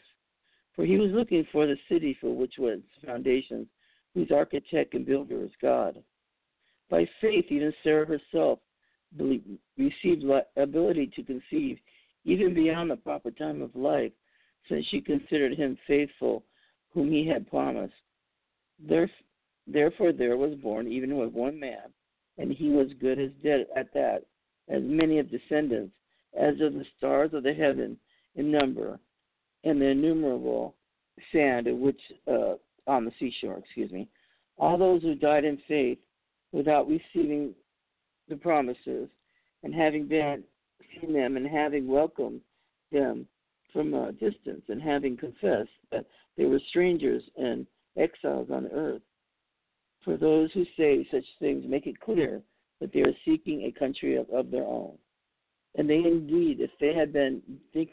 For 0.76 0.86
he 0.86 0.98
was 0.98 1.12
looking 1.12 1.46
for 1.52 1.68
the 1.68 1.78
city 1.90 2.18
for 2.20 2.36
which 2.36 2.56
was 2.58 2.80
foundations, 3.06 3.68
whose 4.14 4.32
architect 4.32 4.94
and 4.94 5.06
builder 5.06 5.44
is 5.44 5.52
God. 5.62 6.02
By 6.89 7.08
faith, 7.22 7.46
even 7.50 7.74
Sarah 7.84 8.06
herself 8.06 8.60
received 9.18 10.24
ability 10.58 11.12
to 11.15 11.24
conceive 11.24 11.80
even 12.25 12.54
beyond 12.54 12.89
the 12.89 12.98
proper 12.98 13.32
time 13.32 13.62
of 13.62 13.75
life, 13.75 14.12
since 14.68 14.86
she 14.88 15.00
considered 15.00 15.56
him 15.56 15.77
faithful 15.88 16.44
whom 16.94 17.12
he 17.12 17.27
had 17.27 17.50
promised. 17.50 17.94
Therefore, 18.80 20.12
there 20.12 20.38
was 20.38 20.56
born 20.56 20.88
even 20.88 21.18
with 21.18 21.32
one 21.34 21.60
man, 21.60 21.94
and 22.38 22.51
he 22.51 22.70
was 22.70 22.88
good 23.00 23.20
as 23.20 23.32
dead 23.44 23.68
at 23.75 23.94
that, 23.94 24.25
as 24.70 24.82
many 24.84 25.20
of 25.20 25.30
descendants 25.30 25.94
as 26.38 26.60
of 26.62 26.74
the 26.74 26.86
stars 26.98 27.34
of 27.34 27.44
the 27.44 27.54
heaven 27.54 27.98
in 28.36 28.51
number, 28.51 29.00
and 29.63 29.80
the 29.80 29.86
innumerable 29.86 30.75
sand 31.32 31.68
which 31.80 32.01
uh, 32.27 32.56
on 32.88 33.06
the 33.06 33.12
seashore. 33.20 33.58
Excuse 33.58 33.92
me. 33.92 34.08
All 34.58 34.77
those 34.77 35.01
who 35.01 35.15
died 35.15 35.46
in 35.46 35.58
faith 35.68 35.98
without 36.56 36.88
receiving 36.88 37.54
the 38.30 38.36
promises 38.38 39.10
and 39.64 39.76
having 39.76 40.08
been 40.08 40.42
seen 41.02 41.12
them 41.12 41.36
and 41.36 41.46
having 41.46 41.86
welcomed 41.86 42.40
them 42.94 43.28
from 43.74 43.94
a 43.94 44.14
distance 44.14 44.64
and 44.70 44.82
having 44.82 45.18
confessed 45.18 45.70
that 45.92 46.06
they 46.38 46.46
were 46.46 46.62
strangers 46.70 47.22
and 47.36 47.68
exiles 47.98 48.48
on 48.50 48.68
earth. 48.74 49.02
For 50.06 50.16
those 50.16 50.50
who 50.54 50.64
say 50.78 51.06
such 51.12 51.26
things, 51.40 51.66
make 51.68 51.88
it 51.88 52.00
clear 52.00 52.42
that 52.80 52.94
they 52.94 53.02
are 53.02 53.14
seeking 53.26 53.64
a 53.64 53.78
country 53.78 54.16
of, 54.16 54.30
of 54.30 54.50
their 54.50 54.64
own. 54.64 54.98
And 55.78 55.90
they 55.90 55.98
indeed, 55.98 56.62
if 56.62 56.72
they 56.80 56.94
had 56.94 57.12
been 57.12 57.42
think, 57.74 57.90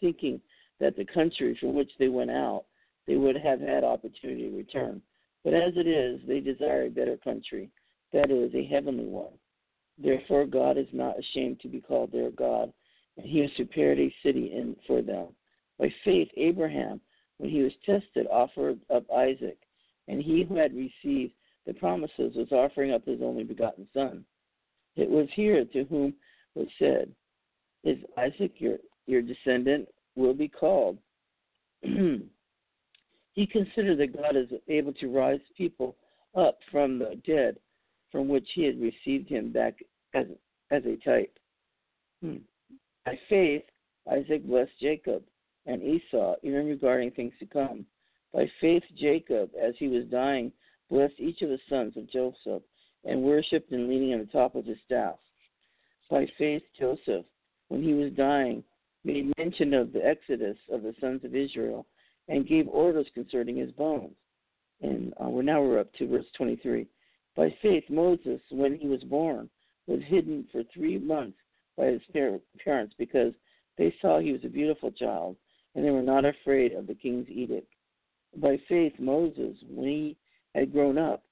thinking 0.00 0.40
that 0.78 0.96
the 0.96 1.04
country 1.04 1.56
from 1.58 1.74
which 1.74 1.90
they 1.98 2.08
went 2.08 2.30
out, 2.30 2.66
they 3.08 3.16
would 3.16 3.36
have 3.36 3.60
had 3.60 3.82
opportunity 3.82 4.50
to 4.50 4.56
return. 4.56 5.02
But 5.42 5.54
as 5.54 5.72
it 5.74 5.88
is, 5.88 6.20
they 6.28 6.38
desire 6.38 6.84
a 6.84 6.90
better 6.90 7.16
country 7.16 7.70
that 8.14 8.30
is, 8.30 8.54
a 8.54 8.64
heavenly 8.64 9.06
one. 9.06 9.32
Therefore, 9.98 10.46
God 10.46 10.78
is 10.78 10.86
not 10.92 11.18
ashamed 11.18 11.60
to 11.60 11.68
be 11.68 11.80
called 11.80 12.12
their 12.12 12.30
God, 12.30 12.72
and 13.16 13.26
he 13.26 13.40
has 13.40 13.50
prepared 13.56 13.98
a 13.98 14.14
city 14.22 14.52
in 14.54 14.76
for 14.86 15.02
them. 15.02 15.28
By 15.78 15.92
faith, 16.04 16.28
Abraham, 16.36 17.00
when 17.38 17.50
he 17.50 17.62
was 17.62 17.72
tested, 17.84 18.26
offered 18.30 18.80
up 18.94 19.04
Isaac, 19.10 19.58
and 20.08 20.22
he 20.22 20.44
who 20.44 20.56
had 20.56 20.72
received 20.74 21.32
the 21.66 21.74
promises 21.74 22.34
was 22.36 22.52
offering 22.52 22.92
up 22.92 23.04
his 23.04 23.20
only 23.20 23.42
begotten 23.42 23.88
son. 23.92 24.24
It 24.96 25.10
was 25.10 25.28
here 25.34 25.64
to 25.64 25.84
whom 25.84 26.14
was 26.54 26.68
said, 26.78 27.10
Is 27.82 27.98
Isaac 28.16 28.52
your, 28.58 28.78
your 29.06 29.22
descendant 29.22 29.88
will 30.14 30.34
be 30.34 30.48
called? 30.48 30.98
he 31.82 33.46
considered 33.50 33.98
that 33.98 34.16
God 34.16 34.36
is 34.36 34.48
able 34.68 34.92
to 34.94 35.12
rise 35.12 35.40
people 35.56 35.96
up 36.36 36.58
from 36.70 36.98
the 36.98 37.20
dead 37.26 37.56
from 38.14 38.28
which 38.28 38.46
he 38.54 38.62
had 38.62 38.80
received 38.80 39.28
him 39.28 39.50
back 39.50 39.74
as, 40.14 40.26
as 40.70 40.84
a 40.84 40.96
type. 41.04 41.36
Hmm. 42.22 42.36
By 43.04 43.18
faith, 43.28 43.64
Isaac 44.08 44.46
blessed 44.46 44.70
Jacob 44.80 45.24
and 45.66 45.82
Esau, 45.82 46.36
even 46.44 46.64
regarding 46.66 47.10
things 47.10 47.32
to 47.40 47.46
come. 47.46 47.84
By 48.32 48.48
faith, 48.60 48.84
Jacob, 48.96 49.50
as 49.60 49.74
he 49.80 49.88
was 49.88 50.04
dying, 50.12 50.52
blessed 50.90 51.18
each 51.18 51.42
of 51.42 51.48
the 51.48 51.58
sons 51.68 51.96
of 51.96 52.08
Joseph 52.08 52.62
and 53.04 53.20
worshipped 53.20 53.72
and 53.72 53.88
leaning 53.88 54.12
on 54.12 54.20
the 54.20 54.26
top 54.26 54.54
of 54.54 54.64
his 54.64 54.78
staff. 54.86 55.16
By 56.08 56.28
faith, 56.38 56.62
Joseph, 56.78 57.26
when 57.66 57.82
he 57.82 57.94
was 57.94 58.12
dying, 58.12 58.62
made 59.02 59.32
mention 59.38 59.74
of 59.74 59.92
the 59.92 60.06
exodus 60.06 60.56
of 60.70 60.84
the 60.84 60.94
sons 61.00 61.24
of 61.24 61.34
Israel 61.34 61.84
and 62.28 62.46
gave 62.46 62.68
orders 62.68 63.08
concerning 63.12 63.56
his 63.56 63.72
bones. 63.72 64.14
And 64.82 65.12
uh, 65.20 65.28
we're 65.28 65.42
now 65.42 65.60
we're 65.60 65.80
up 65.80 65.92
to 65.94 66.06
verse 66.06 66.26
23. 66.36 66.86
By 67.36 67.54
faith, 67.62 67.84
Moses, 67.88 68.40
when 68.50 68.76
he 68.76 68.86
was 68.86 69.02
born, 69.04 69.50
was 69.86 70.00
hidden 70.06 70.46
for 70.52 70.62
three 70.72 70.98
months 70.98 71.38
by 71.76 71.86
his 71.86 72.02
parents 72.12 72.94
because 72.98 73.32
they 73.76 73.94
saw 74.00 74.18
he 74.18 74.32
was 74.32 74.44
a 74.44 74.48
beautiful 74.48 74.92
child 74.92 75.36
and 75.74 75.84
they 75.84 75.90
were 75.90 76.02
not 76.02 76.24
afraid 76.24 76.72
of 76.72 76.86
the 76.86 76.94
king's 76.94 77.28
edict. 77.28 77.72
By 78.36 78.58
faith, 78.68 78.92
Moses, 78.98 79.56
when 79.68 79.88
he 79.88 80.16
had 80.54 80.72
grown 80.72 80.98
up, 80.98 81.24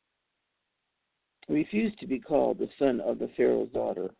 refused 1.48 1.98
to 2.00 2.06
be 2.06 2.18
called 2.18 2.58
the 2.58 2.68
son 2.78 3.00
of 3.00 3.18
the 3.18 3.30
Pharaoh's 3.36 3.70
daughter, 3.70 4.10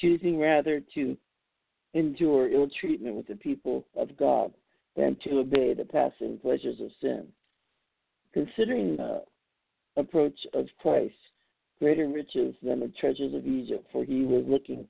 choosing 0.00 0.38
rather 0.38 0.80
to 0.94 1.16
endure 1.94 2.52
ill 2.52 2.68
treatment 2.80 3.16
with 3.16 3.26
the 3.26 3.36
people 3.36 3.84
of 3.96 4.16
God 4.16 4.52
than 4.96 5.16
to 5.24 5.38
obey 5.38 5.74
the 5.74 5.84
passing 5.84 6.38
pleasures 6.38 6.80
of 6.80 6.90
sin. 7.00 7.26
Considering 8.32 8.96
the 8.96 9.22
approach 9.96 10.38
of 10.54 10.66
Christ, 10.80 11.14
greater 11.78 12.08
riches 12.08 12.54
than 12.62 12.80
the 12.80 12.92
treasures 13.00 13.34
of 13.34 13.46
Egypt, 13.46 13.86
for 13.92 14.04
he 14.04 14.24
was 14.24 14.44
looking 14.46 14.86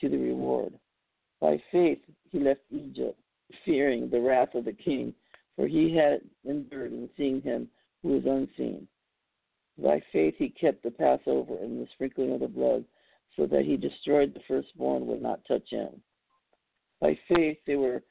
to 0.00 0.08
the 0.08 0.16
reward. 0.16 0.72
By 1.40 1.62
faith 1.70 2.00
he 2.30 2.38
left 2.40 2.60
Egypt, 2.70 3.18
fearing 3.64 4.08
the 4.08 4.20
wrath 4.20 4.54
of 4.54 4.64
the 4.64 4.72
king, 4.72 5.14
for 5.56 5.66
he 5.66 5.94
had 5.94 6.20
endured 6.44 6.92
in 6.92 7.08
seeing 7.16 7.40
him 7.42 7.68
who 8.02 8.16
is 8.16 8.24
unseen. 8.26 8.86
By 9.78 10.02
faith 10.12 10.34
he 10.38 10.50
kept 10.50 10.82
the 10.82 10.90
Passover 10.90 11.56
and 11.58 11.80
the 11.80 11.88
sprinkling 11.92 12.32
of 12.32 12.40
the 12.40 12.48
blood, 12.48 12.84
so 13.36 13.46
that 13.46 13.64
he 13.64 13.76
destroyed 13.76 14.34
the 14.34 14.40
firstborn 14.48 15.06
would 15.06 15.22
not 15.22 15.44
touch 15.46 15.70
him. 15.70 16.02
By 17.00 17.16
faith 17.28 17.58
they 17.66 17.76
were 17.76 18.02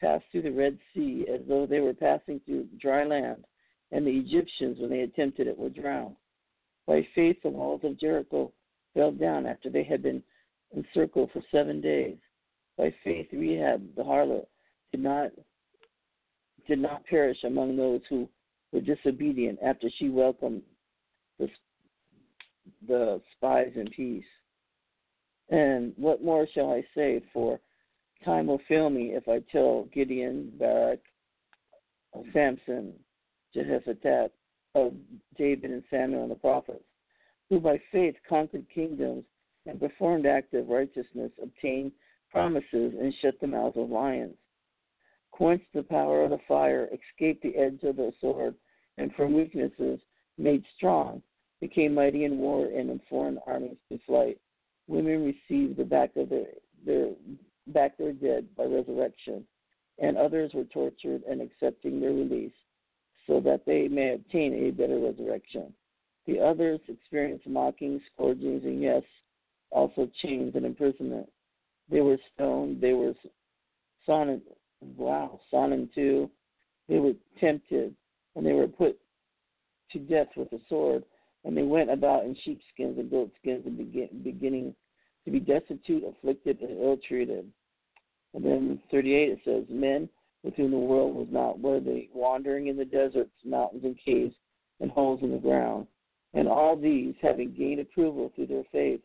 passed 0.00 0.24
through 0.30 0.42
the 0.42 0.52
Red 0.52 0.78
Sea 0.94 1.26
as 1.32 1.40
though 1.48 1.66
they 1.66 1.80
were 1.80 1.94
passing 1.94 2.40
through 2.40 2.68
dry 2.80 3.04
land, 3.04 3.44
and 3.92 4.06
the 4.06 4.10
Egyptians, 4.10 4.78
when 4.80 4.90
they 4.90 5.00
attempted 5.00 5.46
it, 5.46 5.58
were 5.58 5.70
drowned. 5.70 6.16
By 6.86 7.06
faith 7.14 7.36
the 7.42 7.48
walls 7.48 7.80
of 7.84 7.98
Jericho 7.98 8.52
fell 8.94 9.12
down 9.12 9.46
after 9.46 9.70
they 9.70 9.84
had 9.84 10.02
been 10.02 10.22
encircled 10.74 11.30
for 11.32 11.42
seven 11.50 11.80
days. 11.80 12.16
By 12.76 12.94
faith 13.04 13.28
Rahab 13.32 13.94
the 13.96 14.02
harlot 14.02 14.46
did 14.92 15.00
not 15.00 15.30
did 16.66 16.78
not 16.78 17.06
perish 17.06 17.38
among 17.44 17.76
those 17.76 18.00
who 18.08 18.28
were 18.72 18.80
disobedient 18.80 19.58
after 19.64 19.88
she 19.98 20.08
welcomed 20.08 20.62
the, 21.38 21.48
the 22.86 23.20
spies 23.36 23.72
in 23.76 23.88
peace. 23.90 24.24
And 25.48 25.92
what 25.96 26.24
more 26.24 26.46
shall 26.52 26.72
I 26.72 26.84
say? 26.94 27.22
For 27.32 27.60
time 28.24 28.48
will 28.48 28.60
fail 28.68 28.90
me 28.90 29.14
if 29.14 29.28
I 29.28 29.40
tell 29.52 29.84
Gideon, 29.94 30.52
Barak, 30.58 30.98
Samson, 32.32 32.94
Jehoshaphat, 33.56 34.32
of 34.74 34.92
David 35.38 35.70
and 35.70 35.82
Samuel 35.90 36.22
and 36.22 36.30
the 36.30 36.36
prophets, 36.36 36.84
who 37.48 37.58
by 37.58 37.80
faith 37.90 38.14
conquered 38.28 38.66
kingdoms 38.72 39.24
and 39.64 39.80
performed 39.80 40.26
acts 40.26 40.52
of 40.52 40.68
righteousness, 40.68 41.32
obtained 41.42 41.92
promises, 42.30 42.94
and 43.00 43.14
shut 43.22 43.40
the 43.40 43.46
mouths 43.46 43.78
of 43.78 43.88
lions, 43.88 44.34
quenched 45.30 45.72
the 45.72 45.82
power 45.82 46.22
of 46.22 46.30
the 46.30 46.38
fire, 46.46 46.88
escaped 46.92 47.42
the 47.42 47.56
edge 47.56 47.82
of 47.82 47.96
the 47.96 48.12
sword, 48.20 48.54
and 48.98 49.14
from 49.14 49.32
weaknesses 49.32 49.98
made 50.36 50.62
strong, 50.76 51.22
became 51.60 51.94
mighty 51.94 52.24
in 52.24 52.38
war 52.38 52.66
and 52.66 52.90
in 52.90 53.00
foreign 53.08 53.38
armies 53.46 53.78
to 53.90 53.98
flight. 54.06 54.38
Women 54.88 55.24
received 55.24 55.78
the 55.78 55.84
back 55.84 56.14
of 56.16 56.28
their, 56.28 56.46
their 56.84 57.12
back 57.68 57.96
their 57.96 58.12
dead 58.12 58.46
by 58.56 58.64
resurrection, 58.64 59.46
and 59.98 60.18
others 60.18 60.52
were 60.52 60.64
tortured 60.64 61.22
and 61.28 61.40
accepting 61.40 62.00
their 62.00 62.12
release, 62.12 62.52
so 63.26 63.40
that 63.40 63.62
they 63.66 63.88
may 63.88 64.14
obtain 64.14 64.54
a 64.54 64.70
better 64.70 64.98
resurrection. 64.98 65.72
The 66.26 66.40
others 66.40 66.80
experienced 66.88 67.46
mockings, 67.46 68.02
scourgings, 68.14 68.64
and 68.64 68.82
yes, 68.82 69.02
also 69.70 70.08
chains 70.22 70.54
and 70.54 70.64
imprisonment. 70.64 71.28
They 71.90 72.00
were 72.00 72.18
stoned. 72.34 72.80
They 72.80 72.92
were 72.92 73.14
sawn. 74.04 74.40
Wow, 74.96 75.40
sawn 75.50 75.72
in 75.72 75.88
two. 75.94 76.30
They 76.88 76.98
were 76.98 77.14
tempted, 77.40 77.94
and 78.34 78.46
they 78.46 78.52
were 78.52 78.68
put 78.68 78.98
to 79.92 79.98
death 79.98 80.28
with 80.36 80.52
a 80.52 80.58
sword. 80.68 81.04
And 81.44 81.56
they 81.56 81.62
went 81.62 81.90
about 81.90 82.24
in 82.24 82.36
sheepskins 82.44 82.98
and 82.98 83.10
goatskins, 83.10 83.66
and 83.66 83.78
begin, 83.78 84.08
beginning 84.22 84.74
to 85.24 85.30
be 85.30 85.40
destitute, 85.40 86.04
afflicted, 86.04 86.60
and 86.60 86.82
ill 86.82 86.98
treated. 87.06 87.50
And 88.34 88.44
then 88.44 88.80
38 88.90 89.30
it 89.30 89.38
says, 89.44 89.64
Men 89.68 90.08
with 90.46 90.54
whom 90.54 90.70
the 90.70 90.78
world 90.78 91.16
was 91.16 91.26
not 91.28 91.58
worthy, 91.58 92.08
wandering 92.14 92.68
in 92.68 92.76
the 92.76 92.84
deserts, 92.84 93.32
mountains, 93.44 93.82
and 93.84 93.98
caves, 94.02 94.36
and 94.78 94.92
holes 94.92 95.18
in 95.20 95.32
the 95.32 95.38
ground. 95.38 95.88
And 96.34 96.46
all 96.46 96.76
these, 96.76 97.14
having 97.20 97.52
gained 97.52 97.80
approval 97.80 98.30
through 98.32 98.46
their 98.46 98.62
faith, 98.70 99.00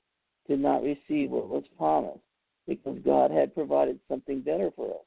did 0.47 0.59
not 0.59 0.83
receive 0.83 1.31
what 1.31 1.49
was 1.49 1.63
promised, 1.79 2.19
because 2.67 2.99
God 3.03 3.31
had 3.31 3.55
provided 3.55 3.99
something 4.07 4.41
better 4.41 4.69
for 4.75 4.91
us, 4.91 5.05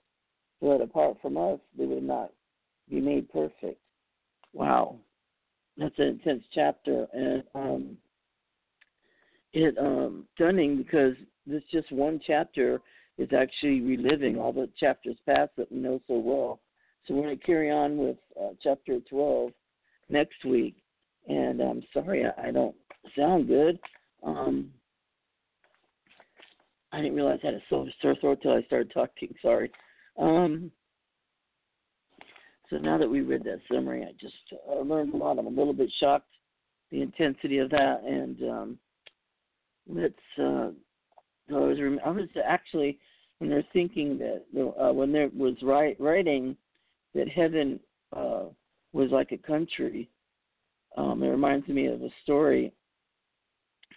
so 0.58 0.70
that 0.70 0.82
apart 0.82 1.18
from 1.22 1.36
us, 1.36 1.60
they 1.78 1.86
would 1.86 2.02
not 2.02 2.32
be 2.90 3.00
made 3.00 3.30
perfect. 3.32 3.80
Wow, 4.52 4.96
that's 5.76 5.98
an 5.98 6.06
intense 6.06 6.42
chapter, 6.52 7.06
and 7.12 7.44
um, 7.54 7.96
um, 9.80 10.26
stunning 10.34 10.78
because 10.78 11.14
this 11.46 11.62
just 11.70 11.92
one 11.92 12.20
chapter 12.26 12.80
is 13.18 13.28
actually 13.36 13.80
reliving 13.80 14.38
all 14.38 14.52
the 14.52 14.68
chapters 14.78 15.16
past 15.26 15.50
that 15.56 15.70
we 15.70 15.78
know 15.78 16.00
so 16.06 16.18
well. 16.18 16.60
So 17.06 17.14
we're 17.14 17.24
going 17.24 17.38
to 17.38 17.44
carry 17.44 17.70
on 17.70 17.96
with 17.96 18.16
uh, 18.40 18.50
chapter 18.62 18.98
12 19.08 19.50
next 20.08 20.44
week. 20.44 20.76
And 21.28 21.60
I'm 21.60 21.82
sorry 21.92 22.24
I, 22.24 22.48
I 22.48 22.50
don't 22.50 22.74
sound 23.16 23.46
good. 23.46 23.78
Um, 24.22 24.70
I 26.92 26.98
didn't 26.98 27.14
realize 27.16 27.40
I 27.42 27.46
had 27.46 27.54
a 27.54 27.62
sore 27.68 27.88
throat 28.00 28.18
until 28.22 28.52
I 28.52 28.62
started 28.62 28.92
talking. 28.92 29.34
Sorry. 29.42 29.70
Um, 30.18 30.70
so 32.70 32.76
now 32.76 32.98
that 32.98 33.08
we 33.08 33.20
read 33.20 33.44
that 33.44 33.60
summary, 33.70 34.02
I 34.02 34.12
just 34.20 34.34
uh, 34.70 34.80
learned 34.80 35.12
a 35.14 35.16
lot. 35.16 35.38
I'm 35.38 35.46
a 35.46 35.50
little 35.50 35.72
bit 35.72 35.92
shocked 36.00 36.28
the 36.90 37.02
intensity 37.02 37.58
of 37.58 37.70
that, 37.70 38.02
and 38.04 38.42
um, 38.50 38.78
let's. 39.88 40.14
Uh, 40.40 40.70
I 42.04 42.10
was 42.10 42.28
actually 42.44 42.98
when 43.38 43.50
they're 43.50 43.64
thinking 43.72 44.18
that 44.18 44.44
uh, 44.80 44.92
when 44.92 45.12
there 45.12 45.30
was 45.34 45.54
writing 45.62 46.56
that 47.14 47.28
heaven 47.28 47.80
uh, 48.14 48.44
was 48.92 49.10
like 49.10 49.32
a 49.32 49.38
country. 49.38 50.08
Um, 50.96 51.22
it 51.22 51.28
reminds 51.28 51.66
me 51.68 51.86
of 51.86 52.02
a 52.02 52.10
story 52.22 52.72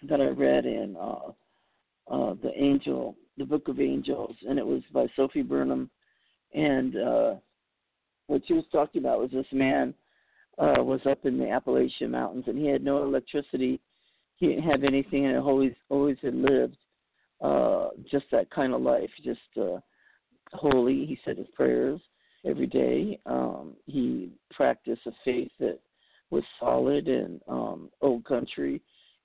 that 0.08 0.20
I 0.20 0.26
read 0.26 0.66
in 0.66 0.96
uh, 1.00 1.30
uh, 2.10 2.34
the 2.42 2.50
Angel, 2.56 3.16
the 3.36 3.44
Book 3.44 3.68
of 3.68 3.80
Angels, 3.80 4.34
and 4.48 4.58
it 4.58 4.66
was 4.66 4.82
by 4.92 5.06
Sophy 5.14 5.42
Burnham. 5.42 5.90
And 6.54 6.96
uh, 6.96 7.34
what 8.26 8.42
she 8.46 8.54
was 8.54 8.64
talking 8.72 9.00
about 9.00 9.20
was 9.20 9.30
this 9.30 9.46
man 9.52 9.94
uh, 10.58 10.82
was 10.82 11.00
up 11.08 11.24
in 11.24 11.38
the 11.38 11.48
Appalachian 11.48 12.10
Mountains, 12.10 12.44
and 12.48 12.58
he 12.58 12.66
had 12.66 12.82
no 12.82 13.04
electricity. 13.04 13.80
He 14.36 14.48
didn't 14.48 14.68
have 14.68 14.82
anything, 14.82 15.26
and 15.26 15.38
always 15.38 15.72
always 15.88 16.16
had 16.22 16.34
lived 16.34 16.76
uh, 17.40 17.88
just 18.10 18.26
that 18.32 18.50
kind 18.50 18.74
of 18.74 18.82
life, 18.82 19.10
just 19.24 19.40
uh, 19.60 19.78
holy. 20.52 21.06
He 21.06 21.18
said 21.24 21.38
his 21.38 21.46
prayers 21.54 22.00
every 22.44 22.66
day. 22.66 23.18
Um, 23.26 23.74
he 23.86 24.30
practiced 24.50 25.02
a 25.06 25.12
faith 25.24 25.50
that 25.60 25.78
was 26.30 26.42
solid 26.60 27.08
and 27.08 27.40
um, 27.48 27.90
old 28.00 28.24
country, 28.24 28.82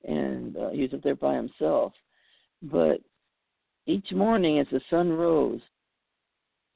and 0.07 0.55
uh, 0.57 0.69
he 0.69 0.81
was 0.81 0.93
up 0.93 1.03
there 1.03 1.15
by 1.15 1.35
himself. 1.35 1.93
But 2.61 3.01
each 3.85 4.11
morning, 4.11 4.59
as 4.59 4.67
the 4.71 4.81
sun 4.89 5.11
rose, 5.11 5.61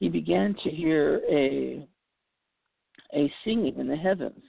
he 0.00 0.08
began 0.08 0.54
to 0.62 0.70
hear 0.70 1.20
a 1.30 1.86
a 3.14 3.32
singing 3.44 3.78
in 3.78 3.88
the 3.88 3.96
heavens, 3.96 4.42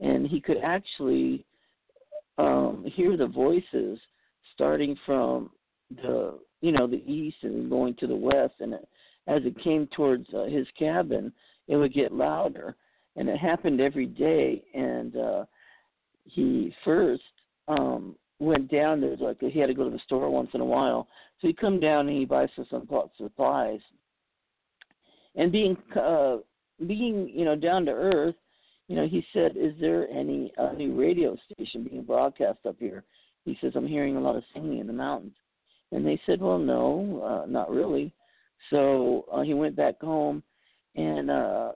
and 0.00 0.26
he 0.26 0.40
could 0.40 0.56
actually 0.64 1.44
um, 2.38 2.84
hear 2.94 3.16
the 3.16 3.26
voices 3.26 3.98
starting 4.54 4.96
from 5.04 5.50
the 5.96 6.38
you 6.60 6.72
know 6.72 6.86
the 6.86 7.02
east 7.10 7.38
and 7.42 7.70
going 7.70 7.94
to 7.96 8.06
the 8.06 8.16
west. 8.16 8.54
And 8.60 8.74
it, 8.74 8.88
as 9.26 9.42
it 9.44 9.62
came 9.62 9.86
towards 9.88 10.26
uh, 10.34 10.44
his 10.44 10.66
cabin 10.78 11.32
it 11.68 11.76
would 11.76 11.94
get 11.94 12.12
louder. 12.12 12.76
And 13.16 13.28
it 13.28 13.38
happened 13.38 13.80
every 13.80 14.06
day. 14.06 14.62
And 14.74 15.16
uh 15.16 15.44
he 16.24 16.74
first 16.84 17.22
um 17.68 18.16
went 18.38 18.70
down 18.70 19.00
there 19.00 19.16
like 19.16 19.38
he 19.40 19.58
had 19.58 19.66
to 19.66 19.74
go 19.74 19.84
to 19.84 19.90
the 19.90 20.02
store 20.04 20.30
once 20.30 20.50
in 20.54 20.60
a 20.60 20.64
while. 20.64 21.08
So 21.40 21.46
he'd 21.46 21.60
come 21.60 21.80
down 21.80 22.08
and 22.08 22.18
he 22.18 22.24
buys 22.24 22.48
some 22.56 22.86
supplies. 23.16 23.80
And 25.36 25.52
being 25.52 25.76
uh 25.98 26.38
being 26.86 27.30
you 27.32 27.44
know 27.44 27.56
down 27.56 27.84
to 27.86 27.92
earth 27.92 28.36
you 28.88 28.96
know 28.96 29.06
he 29.06 29.24
said 29.32 29.56
is 29.56 29.74
there 29.80 30.08
any 30.08 30.52
uh, 30.58 30.72
new 30.72 30.98
radio 30.98 31.36
station 31.50 31.84
being 31.84 32.02
broadcast 32.02 32.58
up 32.66 32.76
here? 32.78 33.04
He 33.44 33.56
says 33.60 33.72
i'm 33.74 33.86
hearing 33.86 34.16
a 34.16 34.20
lot 34.20 34.36
of 34.36 34.44
singing 34.52 34.78
in 34.78 34.86
the 34.86 34.92
mountains 34.92 35.34
and 35.92 36.06
they 36.06 36.20
said, 36.26 36.40
well, 36.40 36.58
no, 36.58 37.42
uh, 37.44 37.46
not 37.46 37.70
really. 37.70 38.12
So 38.70 39.24
uh, 39.32 39.42
he 39.42 39.54
went 39.54 39.76
back 39.76 40.00
home, 40.00 40.42
and 40.94 41.30
uh, 41.30 41.72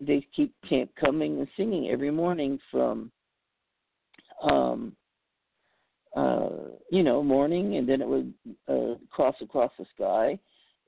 they 0.00 0.26
keep 0.34 0.54
coming 0.96 1.38
and 1.38 1.48
singing 1.56 1.88
every 1.90 2.10
morning 2.10 2.58
from, 2.70 3.10
um, 4.42 4.94
uh, 6.14 6.48
you 6.90 7.02
know, 7.02 7.22
morning, 7.22 7.76
and 7.76 7.88
then 7.88 8.02
it 8.02 8.08
would 8.08 8.34
uh, 8.68 8.94
cross 9.10 9.36
across 9.40 9.72
the 9.78 9.86
sky, 9.94 10.38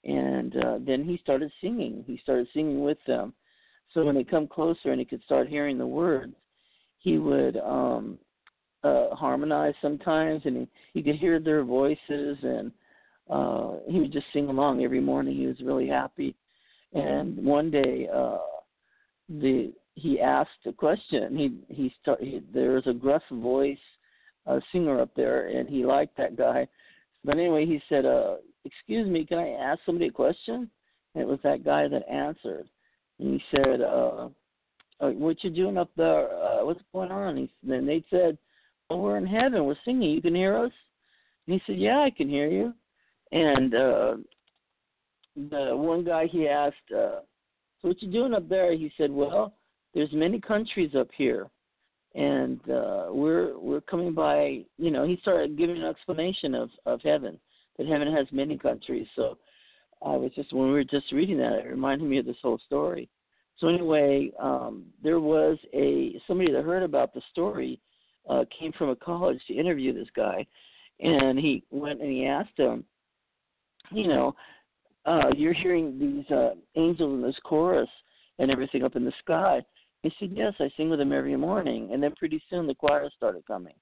and 0.04 0.56
uh, 0.56 0.78
then 0.80 1.04
he 1.04 1.18
started 1.22 1.50
singing. 1.60 2.04
He 2.06 2.18
started 2.22 2.48
singing 2.52 2.82
with 2.82 2.98
them. 3.06 3.32
So 3.94 4.04
when 4.04 4.14
they 4.14 4.24
come 4.24 4.46
closer 4.46 4.90
and 4.90 4.98
he 4.98 5.06
could 5.06 5.22
start 5.24 5.48
hearing 5.48 5.78
the 5.78 5.86
words, 5.86 6.34
he 6.98 7.18
would 7.18 7.56
um, 7.56 8.18
uh, 8.84 9.14
harmonize 9.14 9.74
sometimes, 9.82 10.42
and 10.44 10.56
he, 10.56 10.68
you 10.94 11.02
could 11.02 11.16
hear 11.16 11.40
their 11.40 11.64
voices, 11.64 12.38
and 12.42 12.72
uh, 13.28 13.74
he 13.88 14.00
would 14.00 14.12
just 14.12 14.26
sing 14.32 14.48
along 14.48 14.82
every 14.82 15.00
morning. 15.00 15.36
He 15.36 15.46
was 15.46 15.60
really 15.60 15.88
happy. 15.88 16.34
And 16.92 17.36
one 17.44 17.70
day, 17.70 18.08
uh, 18.12 18.38
the 19.28 19.72
he 19.94 20.20
asked 20.20 20.50
a 20.66 20.72
question. 20.72 21.36
He 21.36 21.74
he, 21.74 21.92
start, 22.00 22.20
he 22.20 22.42
there 22.52 22.72
was 22.72 22.86
a 22.86 22.92
gruff 22.92 23.22
voice 23.30 23.76
uh, 24.46 24.60
singer 24.72 25.00
up 25.00 25.10
there, 25.14 25.48
and 25.48 25.68
he 25.68 25.84
liked 25.84 26.16
that 26.16 26.36
guy. 26.36 26.66
But 27.24 27.36
anyway, 27.36 27.66
he 27.66 27.80
said, 27.88 28.06
uh, 28.06 28.36
"Excuse 28.64 29.08
me, 29.08 29.26
can 29.26 29.38
I 29.38 29.50
ask 29.50 29.80
somebody 29.84 30.06
a 30.06 30.12
question?" 30.12 30.70
And 31.14 31.22
it 31.22 31.26
was 31.26 31.40
that 31.42 31.64
guy 31.64 31.88
that 31.88 32.08
answered. 32.08 32.68
And 33.18 33.34
he 33.34 33.42
said, 33.56 33.80
uh, 33.80 34.28
uh, 35.00 35.10
"What 35.10 35.42
you 35.42 35.50
doing 35.50 35.76
up 35.76 35.90
there? 35.96 36.30
Uh, 36.32 36.64
what's 36.64 36.80
going 36.92 37.10
on?" 37.10 37.36
He, 37.36 37.50
then 37.62 37.84
they 37.84 38.04
said, 38.08 38.38
"Well, 38.38 38.38
we're 38.90 39.18
in 39.18 39.26
heaven. 39.26 39.64
We're 39.64 39.76
singing. 39.84 40.10
You 40.10 40.22
can 40.22 40.34
hear 40.34 40.56
us." 40.56 40.72
And 41.46 41.54
he 41.54 41.62
said, 41.66 41.78
"Yeah, 41.80 42.00
I 42.00 42.10
can 42.10 42.28
hear 42.28 42.48
you." 42.48 42.74
And 43.32 43.74
uh, 43.74 44.16
the 45.36 45.76
one 45.76 46.04
guy 46.04 46.26
he 46.26 46.48
asked, 46.48 46.76
uh, 46.90 47.20
"So 47.80 47.88
what 47.88 48.02
you 48.02 48.10
doing 48.10 48.34
up 48.34 48.48
there?" 48.48 48.72
He 48.72 48.92
said, 48.96 49.10
"Well, 49.10 49.54
there's 49.94 50.12
many 50.12 50.40
countries 50.40 50.94
up 50.94 51.08
here." 51.16 51.50
and 52.14 52.60
uh, 52.70 53.06
we're 53.10 53.58
we're 53.58 53.80
coming 53.80 54.12
by. 54.12 54.64
You 54.76 54.90
know, 54.90 55.06
he 55.06 55.18
started 55.22 55.58
giving 55.58 55.76
an 55.76 55.84
explanation 55.84 56.54
of 56.54 56.70
of 56.86 57.00
heaven 57.02 57.38
that 57.76 57.86
heaven 57.86 58.12
has 58.12 58.26
many 58.32 58.58
countries. 58.58 59.06
So 59.14 59.38
I 60.04 60.16
was 60.16 60.32
just 60.34 60.52
when 60.52 60.66
we 60.66 60.72
were 60.72 60.84
just 60.84 61.12
reading 61.12 61.38
that, 61.38 61.60
it 61.64 61.68
reminded 61.68 62.08
me 62.08 62.18
of 62.18 62.26
this 62.26 62.36
whole 62.42 62.60
story. 62.66 63.08
So 63.58 63.68
anyway, 63.68 64.30
um, 64.40 64.86
there 65.02 65.20
was 65.20 65.58
a 65.74 66.20
somebody 66.26 66.52
that 66.52 66.64
heard 66.64 66.82
about 66.82 67.14
the 67.14 67.22
story 67.30 67.80
uh, 68.28 68.44
came 68.56 68.72
from 68.72 68.90
a 68.90 68.96
college 68.96 69.40
to 69.46 69.54
interview 69.54 69.92
this 69.92 70.08
guy, 70.14 70.46
and 71.00 71.38
he 71.38 71.64
went 71.70 72.00
and 72.00 72.10
he 72.10 72.26
asked 72.26 72.56
him, 72.56 72.84
you 73.90 74.08
know, 74.08 74.34
uh, 75.06 75.30
you're 75.36 75.54
hearing 75.54 75.98
these 75.98 76.30
uh, 76.36 76.50
angels 76.76 77.14
in 77.14 77.22
this 77.22 77.38
chorus 77.44 77.88
and 78.38 78.50
everything 78.50 78.84
up 78.84 78.96
in 78.96 79.04
the 79.04 79.12
sky. 79.20 79.62
He 80.02 80.12
said, 80.18 80.30
Yes, 80.34 80.52
I 80.60 80.70
sing 80.76 80.90
with 80.90 80.98
them 80.98 81.12
every 81.12 81.36
morning. 81.36 81.90
And 81.92 82.02
then 82.02 82.12
pretty 82.16 82.42
soon 82.50 82.66
the 82.66 82.74
choir 82.74 83.08
started 83.16 83.46
coming. 83.46 83.74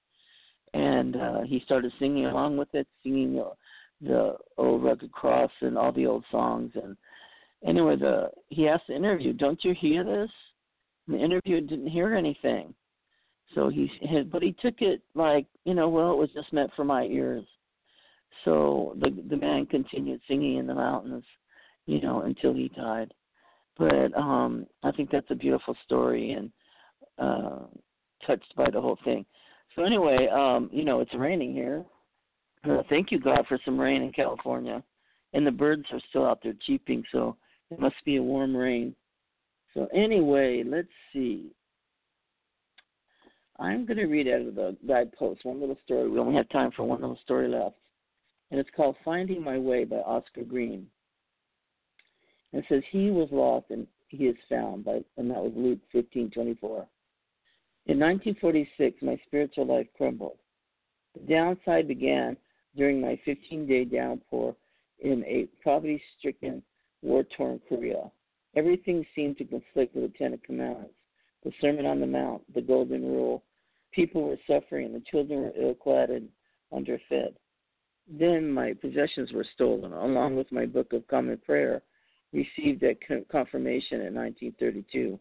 And 0.72 1.16
uh, 1.16 1.40
he 1.42 1.60
started 1.64 1.92
singing 1.98 2.26
along 2.26 2.56
with 2.56 2.68
it, 2.74 2.86
singing 3.02 3.34
the, 3.34 3.52
the 4.00 4.36
old 4.56 4.84
rugged 4.84 5.12
cross 5.12 5.50
and 5.60 5.76
all 5.76 5.92
the 5.92 6.06
old 6.06 6.24
songs. 6.30 6.72
And 6.82 6.96
anyway, 7.66 7.96
the 7.96 8.30
he 8.48 8.68
asked 8.68 8.84
the 8.88 8.96
interview, 8.96 9.32
Don't 9.32 9.62
you 9.64 9.74
hear 9.78 10.04
this? 10.04 10.30
And 11.06 11.16
the 11.16 11.24
interviewer 11.24 11.60
didn't 11.60 11.88
hear 11.88 12.14
anything. 12.14 12.74
So 13.54 13.68
he 13.68 13.90
had, 14.10 14.30
but 14.30 14.42
he 14.42 14.52
took 14.60 14.80
it 14.80 15.02
like, 15.14 15.46
you 15.64 15.74
know, 15.74 15.88
well, 15.88 16.12
it 16.12 16.16
was 16.16 16.30
just 16.34 16.52
meant 16.52 16.70
for 16.76 16.84
my 16.84 17.04
ears. 17.04 17.44
So 18.44 18.96
the 19.00 19.10
the 19.28 19.36
man 19.36 19.66
continued 19.66 20.20
singing 20.28 20.58
in 20.58 20.66
the 20.66 20.74
mountains, 20.74 21.24
you 21.86 22.00
know, 22.00 22.22
until 22.22 22.52
he 22.54 22.68
died 22.68 23.12
but 23.78 24.16
um 24.16 24.66
I 24.82 24.90
think 24.92 25.10
that's 25.10 25.30
a 25.30 25.34
beautiful 25.34 25.76
story 25.84 26.32
and 26.32 26.50
uh 27.18 27.66
touched 28.26 28.54
by 28.56 28.70
the 28.70 28.80
whole 28.80 28.98
thing. 29.04 29.24
So 29.74 29.84
anyway, 29.84 30.26
um, 30.28 30.70
you 30.72 30.84
know, 30.84 31.00
it's 31.00 31.14
raining 31.14 31.52
here. 31.52 31.84
Thank 32.88 33.12
you 33.12 33.20
God 33.20 33.44
for 33.46 33.58
some 33.64 33.78
rain 33.78 34.02
in 34.02 34.10
California. 34.10 34.82
And 35.34 35.46
the 35.46 35.52
birds 35.52 35.84
are 35.92 36.00
still 36.08 36.24
out 36.24 36.40
there 36.42 36.54
cheeping, 36.66 37.04
so 37.12 37.36
it 37.70 37.78
must 37.78 37.96
be 38.04 38.16
a 38.16 38.22
warm 38.22 38.56
rain. 38.56 38.94
So 39.74 39.86
anyway, 39.94 40.64
let's 40.66 40.88
see. 41.12 41.54
I'm 43.58 43.86
going 43.86 43.96
to 43.96 44.06
read 44.06 44.28
out 44.28 44.42
of 44.42 44.54
the 44.54 44.76
guidepost 44.86 45.44
one 45.44 45.60
little 45.60 45.78
story. 45.84 46.08
We 46.10 46.18
only 46.18 46.34
have 46.34 46.48
time 46.50 46.70
for 46.76 46.84
one 46.84 47.00
little 47.00 47.18
story 47.24 47.48
left. 47.48 47.76
And 48.50 48.60
it's 48.60 48.70
called 48.76 48.96
Finding 49.04 49.42
My 49.42 49.58
Way 49.58 49.84
by 49.84 49.96
Oscar 49.96 50.42
Green. 50.42 50.86
And 52.52 52.62
it 52.62 52.66
says, 52.68 52.82
He 52.90 53.10
was 53.10 53.28
lost 53.32 53.66
and 53.70 53.86
he 54.08 54.24
is 54.24 54.36
found, 54.48 54.84
by, 54.84 55.02
and 55.16 55.30
that 55.30 55.42
was 55.42 55.52
Luke 55.56 55.80
15 55.92 56.30
24. 56.30 56.86
In 57.86 58.00
1946, 58.00 59.02
my 59.02 59.18
spiritual 59.26 59.66
life 59.66 59.86
crumbled. 59.96 60.38
The 61.14 61.34
downside 61.34 61.88
began 61.88 62.36
during 62.76 63.00
my 63.00 63.18
15 63.24 63.66
day 63.66 63.84
downpour 63.84 64.54
in 65.00 65.24
a 65.24 65.46
poverty 65.62 66.02
stricken, 66.18 66.62
war 67.02 67.24
torn 67.36 67.60
Korea. 67.68 68.10
Everything 68.54 69.04
seemed 69.14 69.38
to 69.38 69.44
conflict 69.44 69.94
with 69.94 70.12
the 70.12 70.18
Ten 70.18 70.38
Commandments, 70.44 70.94
the 71.44 71.52
Sermon 71.60 71.86
on 71.86 72.00
the 72.00 72.06
Mount, 72.06 72.42
the 72.54 72.60
Golden 72.60 73.02
Rule. 73.04 73.42
People 73.96 74.24
were 74.24 74.38
suffering, 74.46 74.92
the 74.92 75.02
children 75.10 75.40
were 75.40 75.52
ill 75.58 75.74
clad 75.74 76.10
and 76.10 76.28
underfed. 76.70 77.34
Then 78.06 78.52
my 78.52 78.74
possessions 78.74 79.32
were 79.32 79.46
stolen, 79.54 79.94
along 79.94 80.36
with 80.36 80.52
my 80.52 80.66
book 80.66 80.92
of 80.92 81.08
common 81.08 81.38
prayer 81.38 81.82
received 82.30 82.82
at 82.84 82.98
confirmation 83.30 84.02
in 84.02 84.14
1932. 84.14 85.18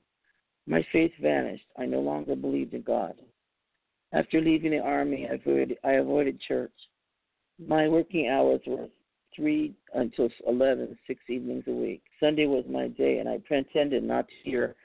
My 0.67 0.85
faith 0.91 1.13
vanished. 1.21 1.65
I 1.77 1.85
no 1.85 2.01
longer 2.01 2.35
believed 2.35 2.73
in 2.73 2.81
God. 2.81 3.13
After 4.11 4.41
leaving 4.41 4.71
the 4.71 4.79
army, 4.79 5.25
I 5.31 5.35
avoided, 5.35 5.77
I 5.85 5.93
avoided 5.93 6.41
church. 6.41 6.73
My 7.57 7.87
working 7.87 8.27
hours 8.27 8.59
were 8.67 8.89
3 9.37 9.73
until 9.93 10.29
11, 10.47 10.97
six 11.07 11.21
evenings 11.29 11.63
a 11.67 11.71
week. 11.71 12.01
Sunday 12.19 12.45
was 12.45 12.65
my 12.69 12.89
day, 12.89 13.19
and 13.19 13.29
I 13.29 13.37
pretended 13.37 14.03
not 14.03 14.27
to 14.27 14.49
hear 14.49 14.75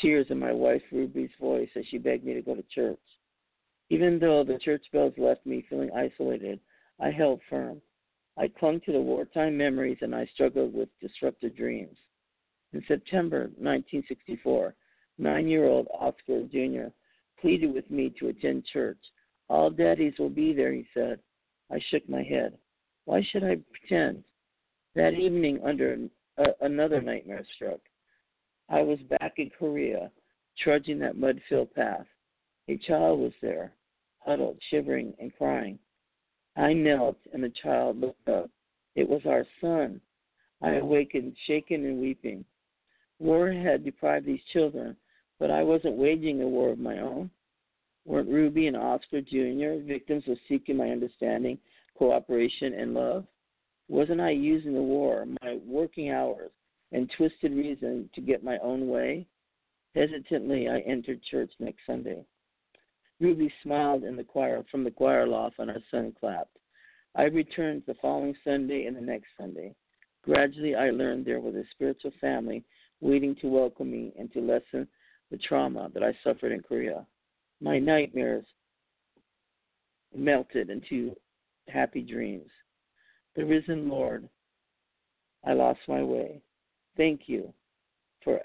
tears 0.00 0.26
in 0.30 0.38
my 0.38 0.52
wife 0.52 0.82
Ruby's 0.92 1.30
voice 1.40 1.68
as 1.76 1.84
she 1.90 1.98
begged 1.98 2.24
me 2.24 2.34
to 2.34 2.42
go 2.42 2.54
to 2.54 2.64
church. 2.74 2.98
Even 3.90 4.18
though 4.18 4.44
the 4.44 4.58
church 4.58 4.84
bells 4.92 5.14
left 5.16 5.44
me 5.44 5.66
feeling 5.68 5.90
isolated, 5.92 6.60
I 7.00 7.10
held 7.10 7.40
firm. 7.50 7.80
I 8.36 8.48
clung 8.48 8.80
to 8.80 8.92
the 8.92 9.00
wartime 9.00 9.56
memories 9.56 9.98
and 10.00 10.14
I 10.14 10.26
struggled 10.34 10.74
with 10.74 10.88
disrupted 11.00 11.56
dreams. 11.56 11.96
In 12.72 12.82
September 12.88 13.42
1964, 13.58 14.74
nine 15.18 15.46
year 15.46 15.66
old 15.66 15.86
Oscar 15.92 16.42
Jr. 16.50 16.88
pleaded 17.40 17.72
with 17.72 17.88
me 17.90 18.12
to 18.18 18.28
attend 18.28 18.66
church. 18.72 18.98
All 19.48 19.70
daddies 19.70 20.14
will 20.18 20.30
be 20.30 20.52
there, 20.52 20.72
he 20.72 20.86
said. 20.94 21.20
I 21.70 21.78
shook 21.90 22.08
my 22.08 22.22
head. 22.22 22.58
Why 23.04 23.22
should 23.30 23.44
I 23.44 23.58
pretend? 23.70 24.24
That 24.94 25.14
evening, 25.14 25.60
under 25.64 25.98
uh, 26.38 26.52
another 26.62 27.00
nightmare 27.00 27.44
struck. 27.54 27.80
I 28.68 28.82
was 28.82 28.98
back 29.20 29.34
in 29.38 29.50
Korea, 29.50 30.10
trudging 30.58 30.98
that 31.00 31.16
mud 31.16 31.40
filled 31.48 31.74
path. 31.74 32.06
A 32.68 32.76
child 32.78 33.20
was 33.20 33.32
there, 33.42 33.72
huddled, 34.20 34.58
shivering, 34.70 35.14
and 35.18 35.34
crying. 35.36 35.78
I 36.56 36.72
knelt, 36.72 37.18
and 37.32 37.42
the 37.42 37.52
child 37.62 38.00
looked 38.00 38.28
up. 38.28 38.50
It 38.94 39.08
was 39.08 39.22
our 39.26 39.44
son. 39.60 40.00
I 40.62 40.76
awakened, 40.76 41.36
shaken 41.46 41.84
and 41.84 42.00
weeping. 42.00 42.44
War 43.18 43.52
had 43.52 43.84
deprived 43.84 44.26
these 44.26 44.42
children, 44.52 44.96
but 45.38 45.50
I 45.50 45.62
wasn't 45.62 45.96
waging 45.96 46.40
a 46.40 46.48
war 46.48 46.70
of 46.70 46.78
my 46.78 47.00
own. 47.00 47.30
Weren't 48.06 48.28
Ruby 48.28 48.66
and 48.66 48.76
Oscar 48.76 49.20
Jr. 49.20 49.84
victims 49.86 50.24
of 50.28 50.38
seeking 50.48 50.76
my 50.76 50.90
understanding, 50.90 51.58
cooperation, 51.96 52.74
and 52.74 52.94
love? 52.94 53.26
Wasn't 53.88 54.20
I 54.20 54.30
using 54.30 54.74
the 54.74 54.82
war, 54.82 55.26
my 55.42 55.58
working 55.66 56.10
hours, 56.10 56.50
and 56.94 57.10
twisted 57.16 57.52
reason 57.52 58.08
to 58.14 58.20
get 58.20 58.44
my 58.44 58.56
own 58.58 58.88
way? 58.88 59.26
Hesitantly, 59.96 60.68
I 60.68 60.78
entered 60.80 61.20
church 61.24 61.50
next 61.58 61.80
Sunday. 61.86 62.24
Ruby 63.20 63.52
smiled 63.62 64.04
in 64.04 64.16
the 64.16 64.24
choir 64.24 64.64
from 64.70 64.84
the 64.84 64.90
choir 64.90 65.26
loft, 65.26 65.56
and 65.58 65.70
our 65.70 65.82
son 65.90 66.14
clapped. 66.18 66.56
I 67.16 67.24
returned 67.24 67.82
the 67.86 67.94
following 68.00 68.34
Sunday 68.44 68.86
and 68.86 68.96
the 68.96 69.00
next 69.00 69.26
Sunday. 69.38 69.74
Gradually, 70.22 70.76
I 70.76 70.90
learned 70.90 71.24
there 71.24 71.40
was 71.40 71.54
a 71.56 71.64
spiritual 71.72 72.12
family 72.20 72.64
waiting 73.00 73.36
to 73.36 73.48
welcome 73.48 73.90
me 73.90 74.12
and 74.18 74.32
to 74.32 74.40
lessen 74.40 74.88
the 75.30 75.38
trauma 75.38 75.90
that 75.94 76.02
I 76.02 76.16
suffered 76.22 76.52
in 76.52 76.60
Korea. 76.60 77.04
My 77.60 77.78
nightmares 77.78 78.46
melted 80.14 80.70
into 80.70 81.16
happy 81.68 82.02
dreams. 82.02 82.50
The 83.34 83.44
risen 83.44 83.88
Lord, 83.88 84.28
I 85.44 85.54
lost 85.54 85.80
my 85.88 86.02
way. 86.02 86.40
Thank 86.96 87.22
you 87.26 87.52
for 88.22 88.40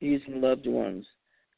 using 0.00 0.40
loved 0.40 0.66
ones 0.66 1.06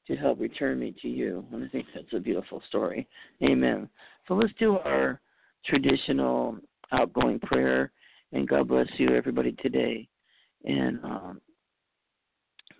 to 0.06 0.16
help 0.16 0.40
return 0.40 0.80
me 0.80 0.94
to 1.02 1.08
you. 1.08 1.44
And 1.52 1.64
I 1.64 1.68
think 1.68 1.86
that's 1.94 2.12
a 2.14 2.20
beautiful 2.20 2.62
story. 2.68 3.08
Amen. 3.42 3.88
So 4.26 4.34
let's 4.34 4.52
do 4.58 4.78
our 4.78 5.20
traditional 5.64 6.56
outgoing 6.90 7.38
prayer. 7.40 7.92
And 8.32 8.48
God 8.48 8.68
bless 8.68 8.88
you, 8.96 9.10
everybody, 9.10 9.52
today. 9.52 10.08
And 10.64 10.98
um, 11.04 11.40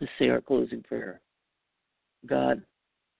let's 0.00 0.12
say 0.18 0.28
our 0.28 0.40
closing 0.40 0.82
prayer. 0.82 1.20
God, 2.26 2.62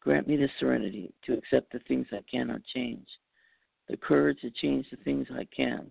grant 0.01 0.29
me 0.29 0.37
the 0.37 0.49
serenity 0.59 1.13
to 1.25 1.35
accept 1.35 1.73
the 1.73 1.81
things 1.81 2.07
I 2.13 2.21
cannot 2.31 2.61
change, 2.75 3.07
the 3.89 3.97
courage 3.97 4.41
to 4.41 4.51
change 4.51 4.87
the 4.91 4.97
things 4.99 5.27
I 5.33 5.47
can, 5.55 5.91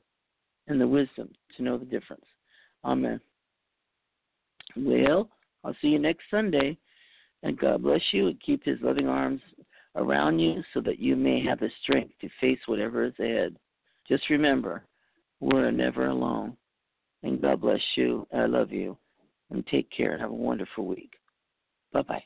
and 0.68 0.80
the 0.80 0.88
wisdom 0.88 1.30
to 1.58 1.64
know 1.64 1.78
the 1.78 1.86
difference. 1.86 2.26
Amen. 2.84 3.20
Well, 4.76 5.30
I'll 5.64 5.76
see 5.82 5.90
you 5.90 6.00
next 6.00 6.24
Sunday. 6.30 6.78
And 7.44 7.58
God 7.58 7.82
bless 7.84 8.02
you 8.12 8.28
and 8.28 8.40
keep 8.42 8.64
his 8.64 8.78
loving 8.82 9.08
arms 9.08 9.42
around 9.96 10.40
you 10.40 10.64
so 10.74 10.82
that 10.82 11.00
you 11.00 11.16
may 11.16 11.44
have 11.44 11.60
the 11.60 11.70
strength 11.82 12.14
to 12.22 12.30
face 12.40 12.60
whatever 12.68 13.04
is 13.04 13.14
ahead. 13.20 13.58
Just 14.08 14.30
remember, 14.30 14.86
we're 15.40 15.72
never 15.72 16.08
alone. 16.08 16.56
And 17.24 17.42
God 17.42 17.62
bless 17.62 17.82
you. 17.96 18.28
I 18.34 18.46
love 18.46 18.72
you. 18.72 18.98
And 19.50 19.66
take 19.68 19.90
care. 19.92 20.14
And 20.14 20.22
have 20.22 20.32
a 20.32 20.36
wonderful 20.36 20.86
week. 20.86 21.14
Bye 21.92 22.04
bye. 22.04 22.24